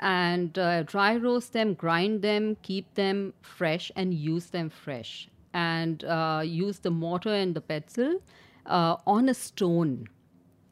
and 0.00 0.58
uh, 0.58 0.82
dry 0.82 1.16
roast 1.16 1.52
them, 1.52 1.74
grind 1.74 2.22
them, 2.22 2.56
keep 2.62 2.94
them 2.94 3.32
fresh, 3.42 3.92
and 3.96 4.12
use 4.14 4.46
them 4.46 4.70
fresh. 4.70 5.28
And 5.52 6.04
uh, 6.04 6.42
use 6.44 6.78
the 6.78 6.90
mortar 6.90 7.34
and 7.34 7.54
the 7.54 7.60
pestle 7.60 8.20
uh, 8.66 8.96
on 9.06 9.28
a 9.28 9.34
stone 9.34 10.08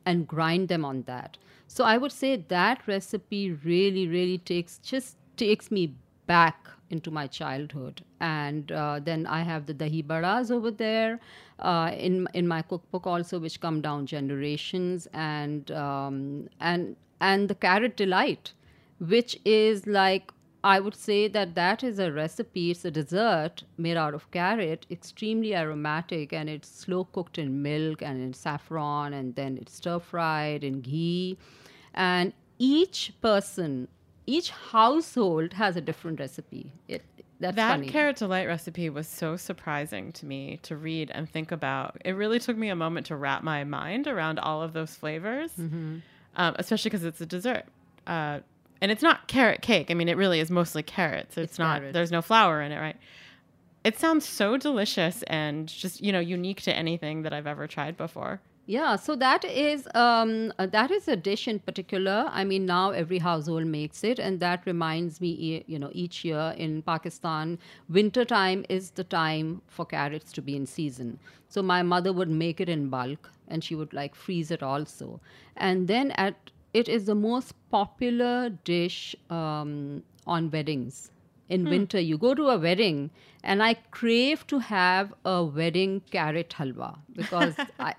and 0.06 0.26
grind 0.26 0.68
them 0.68 0.84
on 0.84 1.02
that. 1.02 1.36
So 1.66 1.84
I 1.84 1.98
would 1.98 2.12
say 2.12 2.36
that 2.48 2.86
recipe 2.86 3.52
really, 3.52 4.06
really 4.08 4.38
takes 4.38 4.78
just 4.78 5.16
takes 5.36 5.70
me 5.70 5.94
back 6.26 6.68
into 6.90 7.10
my 7.10 7.26
childhood. 7.26 8.02
And 8.20 8.72
uh, 8.72 9.00
then 9.02 9.26
I 9.26 9.42
have 9.42 9.66
the 9.66 9.74
dahi 9.74 10.04
badas 10.04 10.50
over 10.50 10.70
there 10.70 11.20
uh, 11.58 11.90
in 11.96 12.26
in 12.34 12.48
my 12.48 12.62
cookbook 12.62 13.06
also, 13.06 13.38
which 13.38 13.60
come 13.60 13.80
down 13.80 14.06
generations, 14.06 15.08
and 15.12 15.70
um, 15.72 16.48
and 16.60 16.96
and 17.20 17.48
the 17.48 17.54
carrot 17.54 17.96
delight, 17.96 18.52
which 19.00 19.38
is 19.44 19.86
like 19.86 20.30
I 20.64 20.80
would 20.80 20.96
say 20.96 21.28
that 21.28 21.54
that 21.54 21.84
is 21.84 21.98
a 22.00 22.10
recipe. 22.10 22.72
It's 22.72 22.84
a 22.84 22.90
dessert 22.90 23.62
made 23.76 23.96
out 23.96 24.12
of 24.12 24.28
carrot, 24.32 24.86
extremely 24.90 25.54
aromatic, 25.54 26.32
and 26.32 26.48
it's 26.50 26.68
slow 26.68 27.04
cooked 27.04 27.38
in 27.38 27.62
milk 27.62 28.02
and 28.02 28.20
in 28.20 28.34
saffron, 28.34 29.12
and 29.12 29.36
then 29.36 29.56
it's 29.56 29.74
stir 29.76 30.00
fried 30.00 30.64
in 30.64 30.80
ghee. 30.80 31.38
And 31.94 32.32
each 32.58 33.12
person, 33.20 33.86
each 34.26 34.50
household 34.50 35.52
has 35.54 35.76
a 35.76 35.80
different 35.80 36.18
recipe. 36.18 36.72
It, 36.88 37.04
that's 37.38 37.54
that 37.54 37.76
funny. 37.76 37.88
carrot 37.88 38.16
delight 38.16 38.48
recipe 38.48 38.90
was 38.90 39.06
so 39.06 39.36
surprising 39.36 40.10
to 40.14 40.26
me 40.26 40.58
to 40.64 40.76
read 40.76 41.12
and 41.14 41.30
think 41.30 41.52
about. 41.52 41.96
It 42.04 42.12
really 42.12 42.40
took 42.40 42.56
me 42.56 42.68
a 42.68 42.74
moment 42.76 43.06
to 43.06 43.16
wrap 43.16 43.44
my 43.44 43.62
mind 43.62 44.08
around 44.08 44.40
all 44.40 44.60
of 44.60 44.72
those 44.72 44.96
flavors, 44.96 45.52
Mm-hmm. 45.52 45.98
um, 46.34 46.56
especially 46.58 46.88
because 46.90 47.04
it's 47.04 47.20
a 47.20 47.26
dessert. 47.26 47.62
Uh, 48.08 48.40
and 48.80 48.90
it's 48.90 49.02
not 49.02 49.28
carrot 49.28 49.62
cake. 49.62 49.90
I 49.90 49.94
mean, 49.94 50.08
it 50.08 50.16
really 50.16 50.40
is 50.40 50.50
mostly 50.50 50.82
carrots. 50.82 51.36
It's, 51.36 51.52
It's 51.52 51.58
not. 51.58 51.80
carrot. 51.80 51.92
There's 51.92 52.10
no 52.12 52.22
flour 52.22 52.60
in 52.62 52.72
it, 52.72 52.78
right? 52.78 52.96
It 53.84 53.98
sounds 53.98 54.26
so 54.26 54.56
delicious 54.56 55.22
and 55.28 55.68
just 55.68 56.02
you 56.02 56.12
know 56.12 56.20
unique 56.20 56.62
to 56.62 56.74
anything 56.74 57.22
that 57.22 57.32
I've 57.32 57.46
ever 57.46 57.66
tried 57.66 57.96
before. 57.96 58.40
Yeah, 58.66 58.96
so 58.96 59.16
that 59.16 59.46
is 59.46 59.88
um, 59.94 60.52
uh, 60.58 60.66
that 60.66 60.90
is 60.90 61.08
a 61.08 61.16
dish 61.16 61.48
in 61.48 61.58
particular. 61.58 62.28
I 62.30 62.44
mean, 62.44 62.66
now 62.66 62.90
every 62.90 63.16
household 63.16 63.64
makes 63.66 64.04
it, 64.04 64.18
and 64.18 64.40
that 64.40 64.66
reminds 64.66 65.22
me, 65.22 65.64
you 65.66 65.78
know, 65.78 65.88
each 65.94 66.22
year 66.22 66.54
in 66.58 66.82
Pakistan, 66.82 67.58
winter 67.88 68.26
time 68.26 68.66
is 68.68 68.90
the 68.90 69.04
time 69.04 69.62
for 69.68 69.86
carrots 69.86 70.32
to 70.32 70.42
be 70.42 70.54
in 70.54 70.66
season. 70.66 71.18
So 71.48 71.62
my 71.62 71.82
mother 71.82 72.12
would 72.12 72.28
make 72.28 72.60
it 72.60 72.68
in 72.68 72.90
bulk, 72.90 73.30
and 73.46 73.64
she 73.64 73.74
would 73.74 73.94
like 73.94 74.14
freeze 74.14 74.50
it 74.50 74.62
also, 74.62 75.18
and 75.56 75.88
then 75.88 76.10
at 76.10 76.50
it 76.74 76.88
is 76.88 77.06
the 77.06 77.14
most 77.14 77.54
popular 77.70 78.50
dish 78.64 79.14
um, 79.30 80.02
on 80.26 80.50
weddings. 80.50 81.10
In 81.48 81.64
winter, 81.64 81.98
you 81.98 82.18
go 82.18 82.34
to 82.34 82.48
a 82.50 82.58
wedding, 82.58 83.10
and 83.42 83.62
I 83.62 83.72
crave 83.90 84.46
to 84.48 84.58
have 84.58 85.14
a 85.24 85.42
wedding 85.42 86.02
carrot 86.10 86.50
halwa 86.50 86.98
because 87.14 87.54
I, 87.80 87.94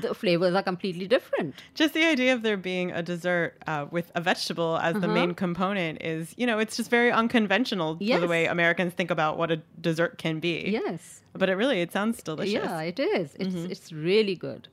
the 0.00 0.14
flavors 0.14 0.54
are 0.54 0.62
completely 0.62 1.08
different. 1.08 1.56
Just 1.74 1.94
the 1.94 2.04
idea 2.04 2.32
of 2.32 2.42
there 2.42 2.56
being 2.56 2.92
a 2.92 3.02
dessert 3.02 3.54
uh, 3.66 3.86
with 3.90 4.12
a 4.14 4.20
vegetable 4.20 4.78
as 4.78 4.94
the 5.00 5.08
main 5.08 5.34
component 5.34 6.00
is, 6.00 6.32
you 6.36 6.46
know, 6.46 6.60
it's 6.60 6.76
just 6.76 6.90
very 6.90 7.10
unconventional 7.10 7.98
for 7.98 8.20
the 8.20 8.28
way 8.28 8.46
Americans 8.46 8.92
think 8.92 9.10
about 9.10 9.36
what 9.36 9.50
a 9.50 9.56
dessert 9.80 10.18
can 10.18 10.38
be. 10.38 10.62
Yes. 10.68 11.22
But 11.32 11.48
it 11.48 11.54
really, 11.54 11.80
it 11.80 11.90
sounds 11.90 12.22
delicious. 12.22 12.52
Yeah, 12.52 12.82
it 12.82 13.00
is. 13.00 13.34
It's 13.34 13.54
it's 13.54 13.92
really 13.92 14.36
good. 14.36 14.68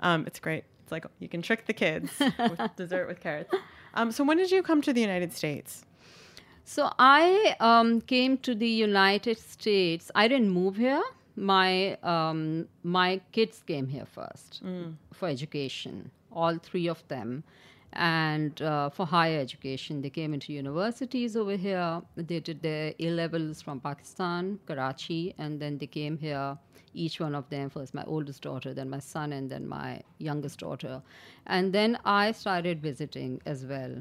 Um, 0.00 0.26
it's 0.26 0.40
great. 0.40 0.64
It's 0.86 0.92
like 0.92 1.04
you 1.18 1.28
can 1.28 1.42
trick 1.42 1.66
the 1.66 1.72
kids 1.72 2.12
with 2.38 2.60
dessert 2.76 3.08
with 3.08 3.18
carrots. 3.18 3.52
Um, 3.94 4.12
so 4.12 4.22
when 4.22 4.36
did 4.36 4.52
you 4.52 4.62
come 4.62 4.80
to 4.82 4.92
the 4.92 5.00
United 5.00 5.32
States? 5.32 5.84
So 6.64 6.92
I 6.96 7.56
um, 7.58 8.02
came 8.02 8.38
to 8.38 8.54
the 8.54 8.68
United 8.68 9.36
States. 9.40 10.12
I 10.14 10.28
didn't 10.28 10.50
move 10.50 10.76
here. 10.76 11.02
My 11.34 11.96
um, 12.04 12.68
my 12.84 13.20
kids 13.32 13.64
came 13.66 13.88
here 13.88 14.06
first 14.06 14.62
for 15.12 15.28
education, 15.28 16.12
all 16.30 16.56
three 16.58 16.86
of 16.86 17.02
them, 17.08 17.42
and 17.92 18.62
uh, 18.62 18.88
for 18.90 19.06
higher 19.06 19.40
education. 19.40 20.02
They 20.02 20.10
came 20.10 20.34
into 20.34 20.52
universities 20.52 21.36
over 21.36 21.56
here. 21.56 22.00
They 22.14 22.38
did 22.38 22.62
their 22.62 22.94
A 23.00 23.10
levels 23.10 23.60
from 23.60 23.80
Pakistan, 23.80 24.60
Karachi, 24.66 25.34
and 25.36 25.58
then 25.60 25.78
they 25.78 25.88
came 25.88 26.16
here. 26.16 26.56
Each 26.96 27.20
one 27.20 27.34
of 27.34 27.48
them, 27.50 27.70
first 27.70 27.94
my 27.94 28.04
oldest 28.04 28.42
daughter, 28.42 28.72
then 28.74 28.90
my 28.90 28.98
son, 28.98 29.32
and 29.32 29.50
then 29.50 29.66
my 29.68 30.00
youngest 30.18 30.60
daughter. 30.60 31.02
And 31.46 31.72
then 31.72 31.98
I 32.04 32.32
started 32.32 32.80
visiting 32.82 33.40
as 33.46 33.66
well. 33.66 33.96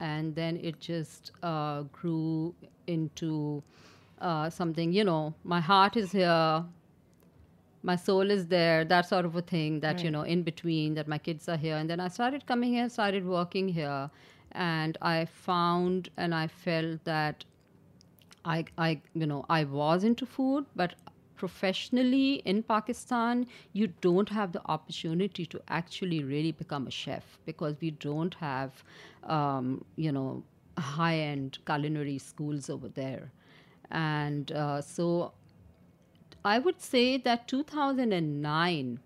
And 0.00 0.34
then 0.34 0.56
it 0.56 0.80
just 0.80 1.32
uh, 1.42 1.82
grew 1.92 2.54
into 2.86 3.62
uh, 4.20 4.48
something, 4.50 4.92
you 4.92 5.04
know, 5.04 5.34
my 5.44 5.60
heart 5.60 5.96
is 5.96 6.12
here, 6.12 6.64
my 7.82 7.96
soul 7.96 8.30
is 8.30 8.46
there 8.46 8.84
that 8.84 9.08
sort 9.08 9.24
of 9.24 9.36
a 9.36 9.42
thing 9.42 9.80
that 9.80 10.02
you 10.02 10.10
know 10.10 10.22
in 10.22 10.42
between 10.42 10.94
that 10.94 11.06
my 11.08 11.18
kids 11.18 11.48
are 11.48 11.56
here. 11.56 11.76
And 11.76 11.88
then 11.88 12.00
i 12.00 12.08
started 12.08 12.46
coming 12.46 12.72
here 12.72 12.88
started 12.88 13.24
working 13.26 13.68
here. 13.68 14.10
And 14.52 14.98
i 15.00 15.26
found 15.26 16.08
and 16.16 16.34
i 16.34 16.46
felt 16.48 17.04
that 17.04 17.44
i 18.44 18.64
i 18.78 19.00
you 19.14 19.26
know 19.26 19.44
i 19.48 19.64
was 19.64 20.04
into 20.04 20.26
food 20.26 20.66
but 20.74 20.94
professionally 21.38 22.42
in 22.52 22.62
pakistan 22.62 23.46
you 23.72 23.86
don't 24.06 24.28
have 24.28 24.52
the 24.52 24.62
opportunity 24.66 25.46
to 25.46 25.60
actually 25.68 26.22
really 26.34 26.52
become 26.52 26.86
a 26.86 26.90
chef 26.90 27.38
because 27.46 27.74
we 27.80 27.90
don't 27.90 28.34
have 28.34 28.84
um, 29.24 29.84
you 29.96 30.12
know 30.12 30.42
high 30.78 31.16
end 31.16 31.58
culinary 31.64 32.18
schools 32.18 32.70
over 32.70 32.88
there 32.88 33.30
and 33.90 34.52
uh, 34.52 34.80
so 34.80 35.32
I 36.44 36.58
would 36.58 36.80
say 36.80 37.18
that 37.18 37.48
2009, 37.48 39.00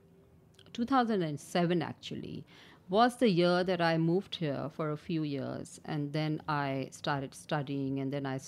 2007 0.72 1.82
actually, 1.82 2.44
was 2.88 3.16
the 3.16 3.30
year 3.30 3.64
that 3.64 3.80
I 3.80 3.96
moved 3.96 4.36
here 4.36 4.70
for 4.74 4.90
a 4.90 4.96
few 4.96 5.22
years. 5.22 5.80
And 5.84 6.12
then 6.12 6.42
I 6.46 6.88
started 6.90 7.34
studying, 7.34 8.00
and 8.00 8.12
then 8.12 8.26
I 8.26 8.38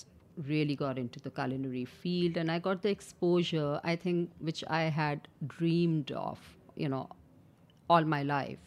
really 0.47 0.75
got 0.75 0.97
into 0.97 1.19
the 1.19 1.29
culinary 1.29 1.85
field. 1.85 2.37
And 2.37 2.51
I 2.51 2.59
got 2.59 2.81
the 2.81 2.89
exposure, 2.89 3.79
I 3.83 3.95
think, 3.95 4.31
which 4.39 4.63
I 4.67 4.83
had 4.83 5.27
dreamed 5.47 6.11
of, 6.11 6.39
you 6.75 6.89
know, 6.89 7.09
all 7.89 8.03
my 8.03 8.23
life. 8.23 8.59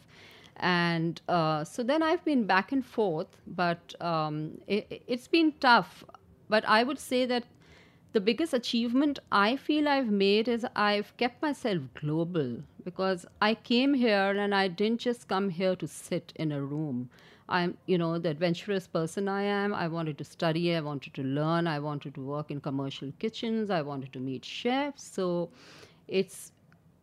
And 0.57 1.21
uh, 1.29 1.65
so 1.65 1.83
then 1.83 2.03
I've 2.03 2.25
been 2.25 2.45
back 2.45 2.73
and 2.73 2.85
forth, 2.85 3.29
but 3.47 3.95
um, 4.01 4.59
it, 4.67 5.05
it's 5.07 5.29
been 5.29 5.53
tough. 5.61 6.05
But 6.49 6.69
I 6.69 6.83
would 6.83 6.99
say 6.99 7.27
that 7.27 7.45
the 8.13 8.21
biggest 8.21 8.55
achievement 8.55 9.19
I 9.31 9.57
feel 9.57 9.87
I've 9.87 10.11
made 10.11 10.49
is 10.49 10.67
I've 10.75 11.17
kept 11.19 11.43
myself 11.43 11.83
global 11.95 12.63
because 12.83 13.27
I 13.41 13.55
came 13.55 13.95
here 13.95 14.31
and 14.31 14.55
I 14.55 14.69
didn't 14.69 15.01
just 15.01 15.29
come 15.29 15.51
here 15.51 15.77
to 15.77 15.87
sit 15.87 16.33
in 16.37 16.51
a 16.51 16.63
room. 16.63 17.11
I'm, 17.49 17.77
you 17.87 17.97
know, 17.97 18.19
the 18.19 18.29
adventurous 18.29 18.87
person 18.87 19.29
I 19.29 19.43
am. 19.43 19.73
I 19.73 19.89
wanted 19.89 20.19
to 20.19 20.25
study, 20.25 20.75
I 20.75 20.81
wanted 20.81 21.15
to 21.15 21.23
learn, 21.23 21.67
I 21.67 21.79
wanted 21.79 22.15
to 22.15 22.21
work 22.21 22.51
in 22.51 22.61
commercial 22.61 23.11
kitchens, 23.19 23.71
I 23.71 23.83
wanted 23.83 24.13
to 24.13 24.21
meet 24.21 24.45
chefs. 24.45 25.03
So 25.03 25.51
it's 26.09 26.53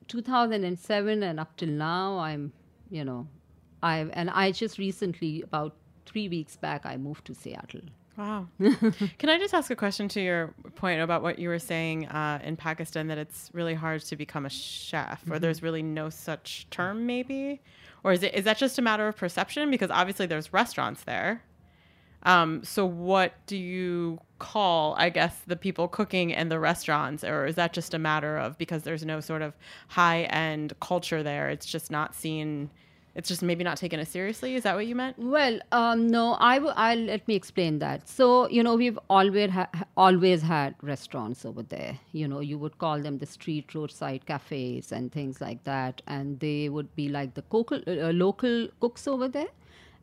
2007 0.07 1.23
and 1.23 1.39
up 1.39 1.57
till 1.57 1.69
now, 1.69 2.19
I'm, 2.19 2.53
you 2.89 3.03
know, 3.03 3.27
I 3.81 4.07
and 4.13 4.29
I 4.29 4.51
just 4.51 4.77
recently, 4.77 5.41
about 5.41 5.75
three 6.05 6.29
weeks 6.29 6.55
back, 6.55 6.85
I 6.85 6.97
moved 6.97 7.25
to 7.25 7.33
Seattle. 7.33 7.81
Wow. 8.17 8.47
Can 8.59 9.29
I 9.29 9.37
just 9.37 9.53
ask 9.53 9.69
a 9.71 9.75
question 9.75 10.07
to 10.09 10.21
your 10.21 10.53
point 10.75 11.01
about 11.01 11.21
what 11.21 11.37
you 11.37 11.49
were 11.49 11.59
saying 11.59 12.07
uh, 12.07 12.39
in 12.43 12.55
Pakistan 12.55 13.07
that 13.07 13.17
it's 13.17 13.49
really 13.53 13.73
hard 13.73 14.01
to 14.03 14.15
become 14.15 14.45
a 14.45 14.49
chef, 14.49 15.23
or 15.29 15.37
there's 15.37 15.61
really 15.61 15.83
no 15.83 16.09
such 16.09 16.67
term, 16.69 17.05
maybe, 17.05 17.61
or 18.03 18.13
is 18.13 18.23
it 18.23 18.33
is 18.33 18.45
that 18.45 18.57
just 18.57 18.79
a 18.79 18.81
matter 18.81 19.07
of 19.07 19.17
perception? 19.17 19.69
Because 19.69 19.91
obviously 19.91 20.25
there's 20.27 20.53
restaurants 20.53 21.03
there. 21.03 21.43
Um, 22.23 22.63
so 22.63 22.85
what 22.85 23.33
do 23.45 23.55
you 23.55 24.19
call, 24.39 24.95
I 24.97 25.09
guess, 25.09 25.41
the 25.45 25.55
people 25.55 25.87
cooking 25.87 26.31
in 26.31 26.49
the 26.49 26.59
restaurants, 26.59 27.23
or 27.23 27.45
is 27.45 27.55
that 27.55 27.71
just 27.71 27.93
a 27.93 27.99
matter 27.99 28.37
of 28.37 28.57
because 28.57 28.83
there's 28.83 29.05
no 29.05 29.19
sort 29.19 29.41
of 29.41 29.53
high 29.89 30.23
end 30.23 30.73
culture 30.79 31.21
there? 31.21 31.49
It's 31.49 31.65
just 31.65 31.91
not 31.91 32.15
seen. 32.15 32.69
It's 33.15 33.29
just 33.29 33.41
maybe 33.41 33.63
not 33.63 33.77
taken 33.77 33.99
as 33.99 34.09
seriously. 34.09 34.55
Is 34.55 34.63
that 34.63 34.75
what 34.75 34.87
you 34.87 34.95
meant? 34.95 35.17
Well, 35.17 35.59
um, 35.71 36.07
no, 36.07 36.33
I 36.33 36.59
will. 36.59 36.73
I'll 36.75 36.97
let 36.99 37.25
me 37.27 37.35
explain 37.35 37.79
that. 37.79 38.09
So 38.09 38.49
you 38.49 38.61
know, 38.61 38.75
we've 38.75 38.99
always 39.09 39.51
ha- 39.51 39.69
always 39.95 40.41
had 40.41 40.75
restaurants 40.81 41.45
over 41.45 41.63
there. 41.63 41.97
You 42.11 42.27
know, 42.27 42.41
you 42.41 42.57
would 42.57 42.77
call 42.77 42.99
them 42.99 43.19
the 43.19 43.25
street 43.25 43.73
roadside 43.73 44.25
cafes 44.25 44.91
and 44.91 45.11
things 45.11 45.39
like 45.39 45.63
that, 45.63 46.01
and 46.07 46.39
they 46.41 46.67
would 46.67 46.93
be 46.95 47.07
like 47.07 47.33
the 47.35 47.43
uh, 47.53 48.11
local 48.11 48.67
cooks 48.81 49.07
over 49.07 49.29
there, 49.29 49.47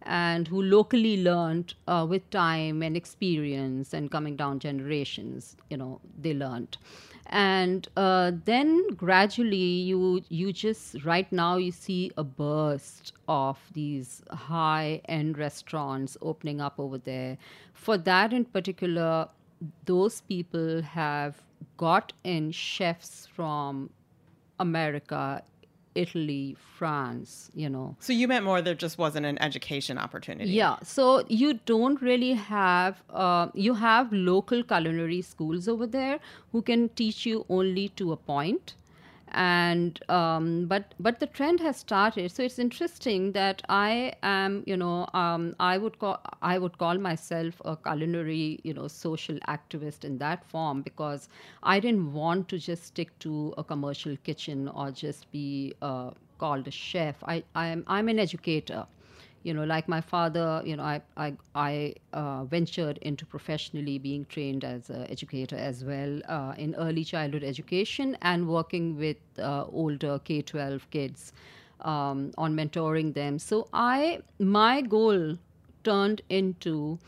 and 0.02 0.48
who 0.48 0.62
locally 0.62 1.22
learned 1.22 1.74
uh, 1.86 2.06
with 2.08 2.28
time 2.30 2.82
and 2.82 2.96
experience 2.96 3.92
and 3.92 4.10
coming 4.10 4.36
down 4.36 4.58
generations. 4.58 5.56
You 5.68 5.76
know, 5.76 6.00
they 6.18 6.32
learned 6.32 6.78
and 7.32 7.88
uh, 7.96 8.30
then 8.44 8.88
gradually 8.90 9.56
you 9.56 10.22
you 10.28 10.52
just 10.52 11.02
right 11.04 11.32
now 11.32 11.56
you 11.56 11.72
see 11.72 12.10
a 12.18 12.22
burst 12.22 13.12
of 13.26 13.58
these 13.72 14.22
high 14.30 15.00
end 15.06 15.38
restaurants 15.38 16.16
opening 16.20 16.60
up 16.60 16.74
over 16.78 16.98
there. 16.98 17.38
For 17.72 17.96
that 17.96 18.34
in 18.34 18.44
particular 18.44 19.28
those 19.86 20.20
people 20.22 20.82
have 20.82 21.42
got 21.76 22.12
in 22.24 22.50
chefs 22.50 23.26
from 23.26 23.90
america 24.58 25.42
italy 25.94 26.56
france 26.76 27.50
you 27.54 27.68
know 27.68 27.96
So 28.00 28.12
you 28.12 28.26
meant 28.28 28.44
more 28.44 28.60
there 28.62 28.74
just 28.74 28.98
wasn't 28.98 29.26
an 29.26 29.40
education 29.42 29.98
opportunity. 29.98 30.50
yeah, 30.50 30.76
so 30.82 31.24
you 31.28 31.54
don't 31.66 32.00
really 32.00 32.32
have, 32.32 33.02
uh, 33.10 33.48
you 33.54 33.74
have 33.74 34.12
local 34.12 34.62
culinary 34.62 35.20
schools 35.22 35.68
over 35.68 35.86
there 35.86 36.18
who 36.52 36.62
can 36.62 36.88
teach 36.90 37.26
you 37.26 37.44
only 37.48 37.88
to 37.90 38.12
a 38.12 38.16
point. 38.16 38.74
And 39.32 39.98
um, 40.10 40.66
but 40.66 40.94
but 41.00 41.18
the 41.20 41.26
trend 41.26 41.60
has 41.60 41.76
started, 41.78 42.30
so 42.30 42.42
it's 42.42 42.58
interesting 42.58 43.32
that 43.32 43.62
I 43.68 44.12
am, 44.22 44.62
you 44.66 44.76
know, 44.76 45.08
um, 45.14 45.54
I 45.58 45.78
would 45.78 45.98
call 45.98 46.20
I 46.42 46.58
would 46.58 46.76
call 46.78 46.98
myself 46.98 47.60
a 47.64 47.76
culinary, 47.76 48.60
you 48.62 48.74
know, 48.74 48.88
social 48.88 49.38
activist 49.48 50.04
in 50.04 50.18
that 50.18 50.44
form 50.44 50.82
because 50.82 51.28
I 51.62 51.80
didn't 51.80 52.12
want 52.12 52.48
to 52.50 52.58
just 52.58 52.84
stick 52.84 53.18
to 53.20 53.54
a 53.58 53.64
commercial 53.64 54.16
kitchen 54.18 54.68
or 54.68 54.90
just 54.90 55.30
be 55.32 55.74
uh, 55.82 56.10
called 56.38 56.68
a 56.68 56.70
chef. 56.70 57.16
I 57.24 57.42
I'm 57.54 57.84
I'm 57.86 58.08
an 58.08 58.18
educator 58.18 58.86
you 59.42 59.52
know 59.52 59.64
like 59.64 59.88
my 59.88 60.00
father 60.00 60.62
you 60.64 60.76
know 60.76 60.82
i 60.82 61.00
i, 61.16 61.34
I 61.54 61.94
uh, 62.12 62.44
ventured 62.44 62.98
into 62.98 63.26
professionally 63.26 63.98
being 63.98 64.24
trained 64.26 64.64
as 64.64 64.90
an 64.90 65.06
educator 65.10 65.56
as 65.56 65.84
well 65.84 66.20
uh, 66.28 66.54
in 66.56 66.74
early 66.76 67.04
childhood 67.04 67.42
education 67.44 68.16
and 68.22 68.48
working 68.48 68.96
with 68.96 69.16
uh, 69.38 69.64
older 69.66 70.18
k-12 70.20 70.82
kids 70.90 71.32
um, 71.80 72.32
on 72.38 72.54
mentoring 72.54 73.14
them. 73.14 73.38
So 73.38 73.68
i 73.72 74.20
my 74.38 74.80
goal 74.82 75.38
turned 75.84 76.22
into 76.28 76.98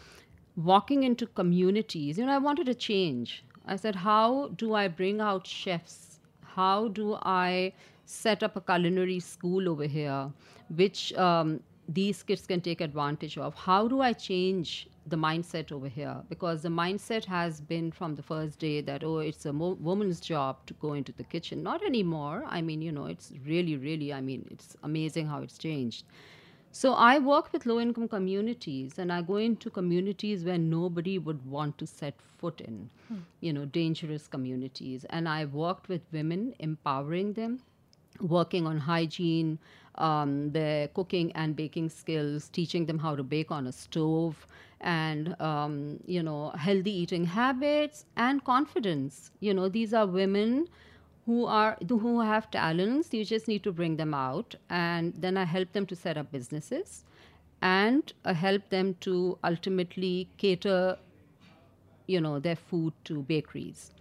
walking 0.57 1.03
into 1.05 1.27
communities. 1.27 2.18
You 2.18 2.27
know 2.27 2.33
i 2.33 2.38
wanted 2.38 2.66
to 2.66 2.75
change. 2.75 3.44
I 3.66 3.77
said 3.77 3.97
how 3.97 4.49
do 4.57 4.75
i 4.75 4.88
bring 4.88 5.20
out 5.20 5.47
chefs? 5.47 6.20
How 6.57 6.88
do 6.88 7.14
i 7.23 7.73
set 8.07 8.42
up 8.42 8.57
a 8.57 8.61
culinary 8.61 9.20
school 9.20 9.68
over 9.68 9.85
here 9.85 10.31
which 10.68 11.12
um, 11.14 11.61
these 11.88 12.23
kids 12.23 12.47
can 12.47 12.61
take 12.61 12.81
advantage 12.81 13.37
of. 13.38 13.55
How 13.55 13.87
do 13.88 14.01
i 14.01 14.12
change 14.12 14.88
the 15.07 15.16
mindset 15.16 15.70
over 15.70 15.88
here? 15.88 16.16
Because 16.29 16.62
the 16.62 16.68
mindset 16.68 17.25
has 17.27 17.61
been 17.61 17.90
from 17.92 18.14
the 18.14 18.23
first 18.23 18.59
day 18.59 18.81
that 18.81 19.05
oh 19.05 19.18
it's 19.18 19.47
a 19.47 19.53
mo- 19.53 19.79
woman's 19.81 20.20
job 20.20 20.64
to 20.66 20.75
go 20.75 20.94
into 20.94 21.12
the 21.12 21.25
kitchen. 21.25 21.62
Not 21.62 21.85
anymore. 21.85 22.44
I 22.47 22.62
mean 22.62 22.81
you 22.83 22.92
know 22.92 23.07
it's 23.07 23.33
really 23.47 23.77
really 23.77 24.12
i 24.12 24.20
mean 24.20 24.47
it's 24.51 24.77
amazing 24.83 25.27
how 25.27 25.42
it's 25.42 25.59
changed. 25.59 26.05
So 26.77 26.92
I 26.94 27.20
work 27.20 27.53
with 27.53 27.66
low 27.66 27.79
income 27.79 28.09
communities 28.09 28.99
and 28.99 29.12
I 29.12 29.23
go 29.23 29.37
into 29.37 29.70
communities 29.70 30.44
where 30.44 30.59
nobody 30.59 31.18
would 31.20 31.47
want 31.47 31.79
to 31.79 31.87
set 31.87 32.14
foot 32.38 32.61
in, 32.61 32.90
hmm. 33.07 33.18
you 33.40 33.53
know, 33.53 33.64
dangerous 33.64 34.27
communities. 34.27 35.05
And 35.11 35.29
I 35.29 35.44
worked 35.44 35.88
with 35.88 36.01
women, 36.11 36.53
empowering 36.59 37.35
them, 37.35 37.61
working 38.20 38.66
on 38.66 38.79
hygiene, 38.79 39.61
um, 39.97 40.51
their 40.53 40.89
cooking 40.89 41.33
and 41.33 41.57
baking 41.57 41.89
skills, 41.89 42.49
teaching 42.49 42.87
them 42.87 42.99
how 42.99 43.15
to 43.17 43.23
bake 43.23 43.51
on 43.51 43.67
a 43.67 43.73
stove, 43.73 44.47
and 44.81 45.41
um, 45.41 46.01
you 46.07 46.23
know, 46.23 46.51
healthy 46.51 46.91
eating 46.93 47.25
habits 47.25 48.05
and 48.17 48.45
confidence. 48.45 49.31
You 49.41 49.55
know, 49.55 49.69
these 49.69 49.95
are 49.95 50.07
women 50.07 50.69
who 51.27 51.47
are 51.47 51.77
who 51.89 52.21
have 52.21 52.51
talents. 52.51 53.13
You 53.13 53.25
just 53.25 53.49
need 53.49 53.63
to 53.65 53.73
bring 53.73 53.97
them 53.97 54.15
out, 54.15 54.55
and 54.71 55.15
then 55.17 55.37
I 55.37 55.45
help 55.45 55.73
them 55.73 55.87
to 55.87 55.97
set 55.97 56.17
up 56.17 56.31
businesses, 56.33 57.05
and 57.63 58.13
uh, 58.25 58.35
help 58.35 58.69
them 58.71 58.97
to 59.01 59.39
ultimately 59.45 60.29
cater, 60.37 60.99
you 62.07 62.21
know, 62.21 62.39
their 62.39 62.57
food 62.57 62.93
to 63.05 63.23
bakeries 63.23 63.94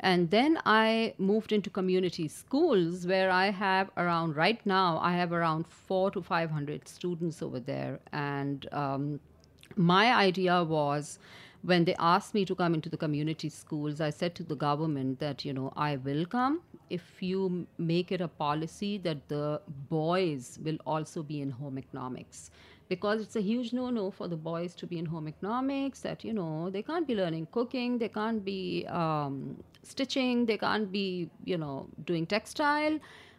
And 0.00 0.30
then 0.30 0.58
I 0.64 1.14
moved 1.18 1.52
into 1.52 1.68
community 1.68 2.26
schools 2.26 3.06
where 3.06 3.30
I 3.30 3.50
have 3.50 3.90
around, 3.96 4.34
right 4.34 4.64
now, 4.64 4.98
I 4.98 5.12
have 5.12 5.32
around 5.32 5.66
four 5.66 6.10
to 6.12 6.22
500 6.22 6.88
students 6.88 7.42
over 7.42 7.60
there. 7.60 8.00
And 8.12 8.66
um, 8.72 9.20
my 9.76 10.12
idea 10.14 10.64
was 10.64 11.18
when 11.62 11.84
they 11.84 11.94
asked 11.98 12.32
me 12.32 12.46
to 12.46 12.54
come 12.54 12.72
into 12.72 12.88
the 12.88 12.96
community 12.96 13.50
schools, 13.50 14.00
I 14.00 14.08
said 14.08 14.34
to 14.36 14.42
the 14.42 14.56
government 14.56 15.20
that, 15.20 15.44
you 15.44 15.52
know, 15.52 15.70
I 15.76 15.96
will 15.96 16.24
come 16.24 16.62
if 16.88 17.22
you 17.22 17.66
make 17.76 18.10
it 18.10 18.22
a 18.22 18.28
policy 18.28 18.96
that 18.98 19.28
the 19.28 19.60
boys 19.90 20.58
will 20.64 20.78
also 20.86 21.22
be 21.22 21.40
in 21.42 21.50
home 21.50 21.78
economics 21.78 22.50
because 22.90 23.22
it's 23.22 23.36
a 23.36 23.40
huge 23.40 23.72
no-no 23.72 24.10
for 24.10 24.26
the 24.26 24.36
boys 24.36 24.74
to 24.74 24.86
be 24.92 24.98
in 24.98 25.06
home 25.06 25.28
economics 25.28 26.00
that 26.00 26.24
you 26.24 26.32
know 26.32 26.68
they 26.70 26.82
can't 26.82 27.06
be 27.06 27.14
learning 27.14 27.46
cooking 27.52 27.96
they 27.98 28.08
can't 28.08 28.44
be 28.44 28.84
um, 28.88 29.56
stitching 29.84 30.44
they 30.44 30.58
can't 30.58 30.92
be 30.92 31.30
you 31.44 31.56
know 31.56 31.88
doing 32.04 32.26
textile. 32.26 32.98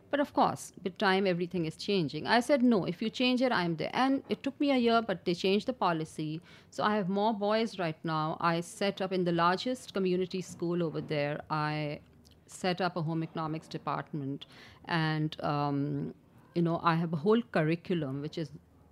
But 0.10 0.20
of 0.20 0.34
course 0.34 0.74
with 0.84 0.98
time 0.98 1.28
everything 1.28 1.66
is 1.66 1.76
changing. 1.78 2.28
I 2.28 2.40
said 2.40 2.64
no 2.64 2.86
if 2.86 3.02
you 3.02 3.10
change 3.10 3.42
it 3.42 3.52
i'm 3.52 3.76
there. 3.76 3.92
And 3.94 4.24
it 4.30 4.42
took 4.44 4.58
me 4.60 4.72
a 4.72 4.78
year 4.78 5.02
but 5.02 5.26
they 5.26 5.34
changed 5.34 5.68
the 5.68 5.74
policy. 5.74 6.42
So 6.70 6.84
i 6.84 6.96
have 6.96 7.10
more 7.10 7.34
boys 7.34 7.78
right 7.78 8.02
now. 8.04 8.38
I 8.40 8.62
set 8.62 9.02
up 9.02 9.14
in 9.20 9.26
the 9.26 9.36
largest 9.44 9.94
community 9.94 10.42
school 10.42 10.84
over 10.84 11.02
there. 11.02 11.42
I 11.50 12.00
set 12.48 12.82
up 12.82 12.98
a 12.98 13.02
home 13.02 13.24
economics 13.24 13.68
department. 13.68 14.46
And 14.86 15.38
um, 15.42 16.14
you 16.56 16.62
know 16.62 16.80
i 16.84 16.96
have 16.96 17.14
a 17.14 17.20
whole 17.26 17.42
curriculum 17.58 18.22
which 18.22 18.38
is 18.38 18.50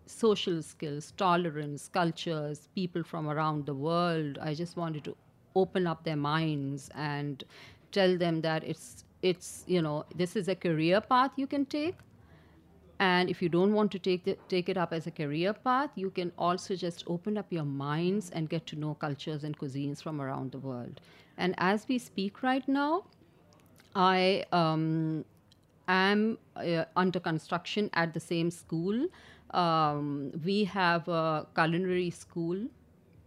social 0.10 0.62
skills, 0.62 1.13
tolerance, 1.17 1.88
cultures, 1.88 2.67
people 2.76 3.04
from 3.04 3.30
around 3.30 3.65
the 3.65 3.74
world. 3.74 4.39
I 4.41 4.54
just 4.54 4.76
wanted 4.76 5.04
to 5.04 5.15
open 5.56 5.88
up 5.88 6.04
their 6.04 6.15
minds 6.15 6.89
and 6.95 7.43
tell 7.91 8.17
them 8.17 8.41
that 8.41 8.63
it's 8.63 9.06
it's 9.22 9.63
you 9.67 9.82
know 9.82 10.06
this 10.15 10.36
is 10.36 10.48
a 10.48 10.56
career 10.56 11.02
path 11.02 11.32
you 11.36 11.48
can 11.48 11.65
take 11.65 11.95
and 13.00 13.30
if 13.30 13.41
you 13.41 13.50
don't 13.50 13.74
want 13.74 13.91
to 13.91 14.00
take 14.00 14.24
the, 14.26 14.38
take 14.48 14.69
it 14.69 14.78
up 14.78 14.93
as 14.93 15.08
a 15.08 15.12
career 15.12 15.54
path 15.54 15.89
you 15.95 16.10
can 16.10 16.32
also 16.38 16.76
just 16.76 17.04
open 17.08 17.38
up 17.38 17.48
your 17.50 17.65
minds 17.65 18.30
and 18.30 18.50
get 18.50 18.65
to 18.67 18.76
know 18.76 18.93
cultures 18.93 19.43
and 19.43 19.58
cuisines 19.58 20.02
from 20.02 20.22
around 20.22 20.52
the 20.52 20.60
world 20.60 21.02
and 21.38 21.54
as 21.58 21.86
we 21.89 21.98
speak 21.98 22.43
right 22.43 22.67
now 22.67 23.04
i 23.95 24.45
um, 24.52 25.26
am 25.88 26.38
uh, 26.56 26.86
under 26.95 27.19
construction 27.19 27.89
at 27.93 28.13
the 28.13 28.19
same 28.19 28.52
school 28.52 29.08
um, 29.51 30.31
we 30.43 30.63
have 30.65 31.07
a 31.07 31.47
culinary 31.55 32.09
school 32.09 32.67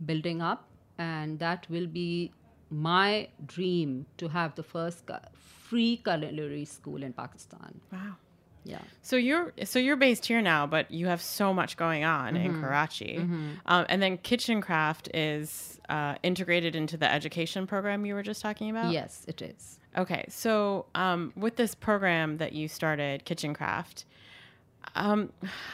building 0.04 0.42
up, 0.42 0.68
and 0.98 1.38
that 1.38 1.66
will 1.68 1.87
be 1.87 2.32
my 2.70 3.28
dream 3.46 4.06
to 4.16 4.28
have 4.28 4.54
the 4.54 4.62
first 4.62 5.11
free 5.35 5.96
culinary 5.98 6.64
school 6.64 7.02
in 7.02 7.12
Pakistan. 7.12 7.80
Wow. 7.92 8.16
Yeah. 8.64 8.78
So 9.02 9.16
you're 9.16 9.52
so 9.64 9.78
you're 9.78 9.96
based 9.96 10.26
here 10.26 10.40
now, 10.40 10.66
but 10.66 10.90
you 10.90 11.06
have 11.08 11.20
so 11.20 11.52
much 11.52 11.76
going 11.76 12.04
on 12.04 12.37
in 12.37 12.61
Karachi, 12.61 13.18
um, 13.66 13.87
and 13.88 14.00
then 14.00 14.18
Kitchen 14.18 14.61
Craft 14.61 15.08
is 15.12 15.80
uh, 15.88 16.14
integrated 16.22 16.76
into 16.76 16.96
the 16.96 17.11
education 17.11 17.66
program 17.66 18.06
you 18.06 18.14
were 18.14 18.22
just 18.22 18.40
talking 18.40 18.70
about. 18.70 18.92
Yes, 18.92 19.24
it 19.26 19.42
is. 19.42 19.80
Okay, 19.98 20.24
so 20.28 20.87
um, 20.94 21.32
with 21.37 21.56
this 21.56 21.74
program 21.74 22.38
that 22.38 22.52
you 22.52 22.68
started, 22.68 23.24
Kitchen 23.24 23.52
Craft, 23.52 24.04
um, 24.95 25.31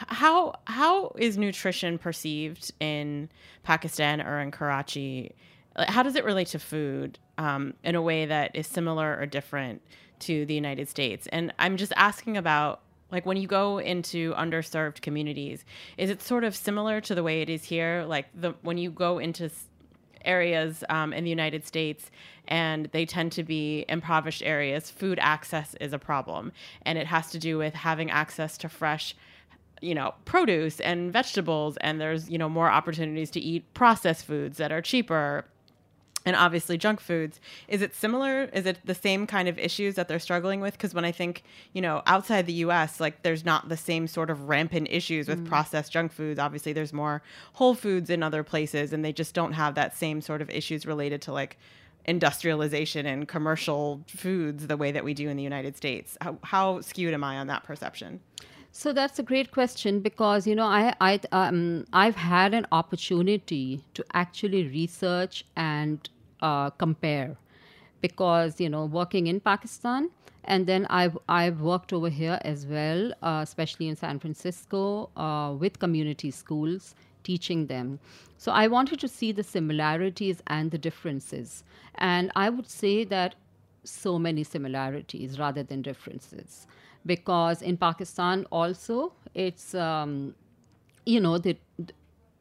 how 0.07 0.55
how 0.65 1.13
is 1.17 1.37
nutrition 1.37 1.97
perceived 1.97 2.71
in 2.79 3.29
Pakistan 3.63 4.21
or 4.21 4.39
in 4.39 4.51
Karachi? 4.51 5.33
How 5.87 6.03
does 6.03 6.15
it 6.15 6.25
relate 6.25 6.47
to 6.47 6.59
food 6.59 7.19
um, 7.37 7.73
in 7.83 7.95
a 7.95 8.01
way 8.01 8.25
that 8.25 8.55
is 8.55 8.67
similar 8.67 9.17
or 9.17 9.25
different 9.25 9.81
to 10.19 10.45
the 10.45 10.53
United 10.53 10.89
States? 10.89 11.27
And 11.27 11.53
I'm 11.59 11.77
just 11.77 11.93
asking 11.95 12.37
about 12.37 12.81
like 13.11 13.25
when 13.25 13.37
you 13.37 13.47
go 13.47 13.79
into 13.79 14.33
underserved 14.35 15.01
communities, 15.01 15.65
is 15.97 16.09
it 16.09 16.21
sort 16.21 16.43
of 16.43 16.55
similar 16.55 17.01
to 17.01 17.15
the 17.15 17.23
way 17.23 17.41
it 17.41 17.49
is 17.49 17.63
here? 17.63 18.05
Like 18.07 18.27
the 18.33 18.53
when 18.61 18.77
you 18.77 18.91
go 18.91 19.19
into 19.19 19.49
areas 20.25 20.83
um, 20.89 21.13
in 21.13 21.23
the 21.23 21.29
United 21.29 21.65
States 21.65 22.11
and 22.49 22.87
they 22.91 23.05
tend 23.05 23.31
to 23.33 23.43
be 23.43 23.85
impoverished 23.87 24.41
areas, 24.43 24.89
food 24.89 25.19
access 25.21 25.75
is 25.79 25.93
a 25.93 25.99
problem. 25.99 26.51
And 26.81 26.97
it 26.97 27.07
has 27.07 27.29
to 27.31 27.39
do 27.39 27.57
with 27.57 27.75
having 27.75 28.09
access 28.09 28.57
to 28.59 28.69
fresh, 28.69 29.15
you 29.81 29.93
know, 29.93 30.15
produce 30.25 30.79
and 30.79 31.13
vegetables. 31.13 31.77
And 31.77 32.01
there's, 32.01 32.29
you 32.29 32.37
know, 32.37 32.49
more 32.49 32.69
opportunities 32.69 33.29
to 33.31 33.39
eat 33.39 33.71
processed 33.73 34.25
foods 34.25 34.57
that 34.57 34.71
are 34.71 34.81
cheaper 34.81 35.45
and 36.25 36.35
obviously 36.35 36.77
junk 36.77 36.99
foods. 36.99 37.39
Is 37.67 37.81
it 37.81 37.95
similar? 37.95 38.43
Is 38.53 38.65
it 38.65 38.79
the 38.85 38.95
same 38.95 39.25
kind 39.25 39.47
of 39.47 39.57
issues 39.57 39.95
that 39.95 40.07
they're 40.07 40.19
struggling 40.19 40.59
with? 40.59 40.73
Because 40.73 40.93
when 40.93 41.05
I 41.05 41.11
think, 41.11 41.43
you 41.73 41.81
know, 41.81 42.01
outside 42.05 42.45
the 42.45 42.53
US, 42.53 42.99
like 42.99 43.23
there's 43.23 43.45
not 43.45 43.69
the 43.69 43.77
same 43.77 44.07
sort 44.07 44.29
of 44.29 44.49
rampant 44.49 44.87
issues 44.89 45.27
with 45.27 45.43
mm. 45.43 45.47
processed 45.47 45.91
junk 45.91 46.11
foods. 46.11 46.39
Obviously, 46.39 46.73
there's 46.73 46.93
more 46.93 47.21
whole 47.53 47.73
foods 47.73 48.09
in 48.09 48.21
other 48.23 48.43
places, 48.43 48.93
and 48.93 49.03
they 49.03 49.13
just 49.13 49.33
don't 49.33 49.53
have 49.53 49.75
that 49.75 49.95
same 49.95 50.21
sort 50.21 50.41
of 50.41 50.49
issues 50.49 50.85
related 50.85 51.21
to 51.23 51.31
like 51.31 51.57
industrialization 52.05 53.05
and 53.05 53.27
commercial 53.27 54.01
foods 54.07 54.67
the 54.67 54.77
way 54.77 54.91
that 54.91 55.03
we 55.03 55.13
do 55.13 55.29
in 55.29 55.37
the 55.37 55.43
United 55.43 55.77
States. 55.77 56.17
How, 56.21 56.37
how 56.43 56.81
skewed 56.81 57.13
am 57.13 57.23
I 57.23 57.37
on 57.37 57.47
that 57.47 57.63
perception? 57.63 58.19
So 58.71 58.93
that's 58.93 59.19
a 59.19 59.23
great 59.23 59.51
question 59.51 59.99
because 59.99 60.47
you 60.47 60.55
know 60.55 60.65
I 60.65 60.95
I 61.01 61.19
um, 61.31 61.85
I've 61.91 62.15
had 62.15 62.53
an 62.53 62.65
opportunity 62.71 63.83
to 63.95 64.05
actually 64.13 64.67
research 64.67 65.43
and 65.55 66.09
uh, 66.41 66.69
compare 66.71 67.35
because 68.01 68.59
you 68.61 68.69
know 68.69 68.85
working 68.85 69.27
in 69.27 69.39
Pakistan 69.39 70.09
and 70.43 70.67
then 70.67 70.85
I've 70.89 71.17
I've 71.27 71.61
worked 71.61 71.93
over 71.93 72.09
here 72.09 72.39
as 72.43 72.65
well, 72.65 73.11
uh, 73.21 73.41
especially 73.43 73.87
in 73.87 73.95
San 73.95 74.19
Francisco 74.19 75.09
uh, 75.17 75.53
with 75.59 75.79
community 75.79 76.31
schools 76.31 76.95
teaching 77.23 77.67
them. 77.67 77.99
So 78.37 78.51
I 78.51 78.67
wanted 78.67 78.99
to 79.01 79.07
see 79.07 79.31
the 79.33 79.43
similarities 79.43 80.41
and 80.47 80.71
the 80.71 80.77
differences, 80.77 81.63
and 81.95 82.31
I 82.35 82.49
would 82.49 82.69
say 82.69 83.03
that 83.05 83.35
so 83.83 84.19
many 84.19 84.43
similarities 84.43 85.39
rather 85.39 85.63
than 85.63 85.81
differences 85.81 86.67
because 87.11 87.61
in 87.61 87.77
pakistan 87.77 88.45
also 88.51 89.13
it's 89.33 89.73
um, 89.75 90.13
you 91.05 91.19
know 91.19 91.37
they 91.37 91.57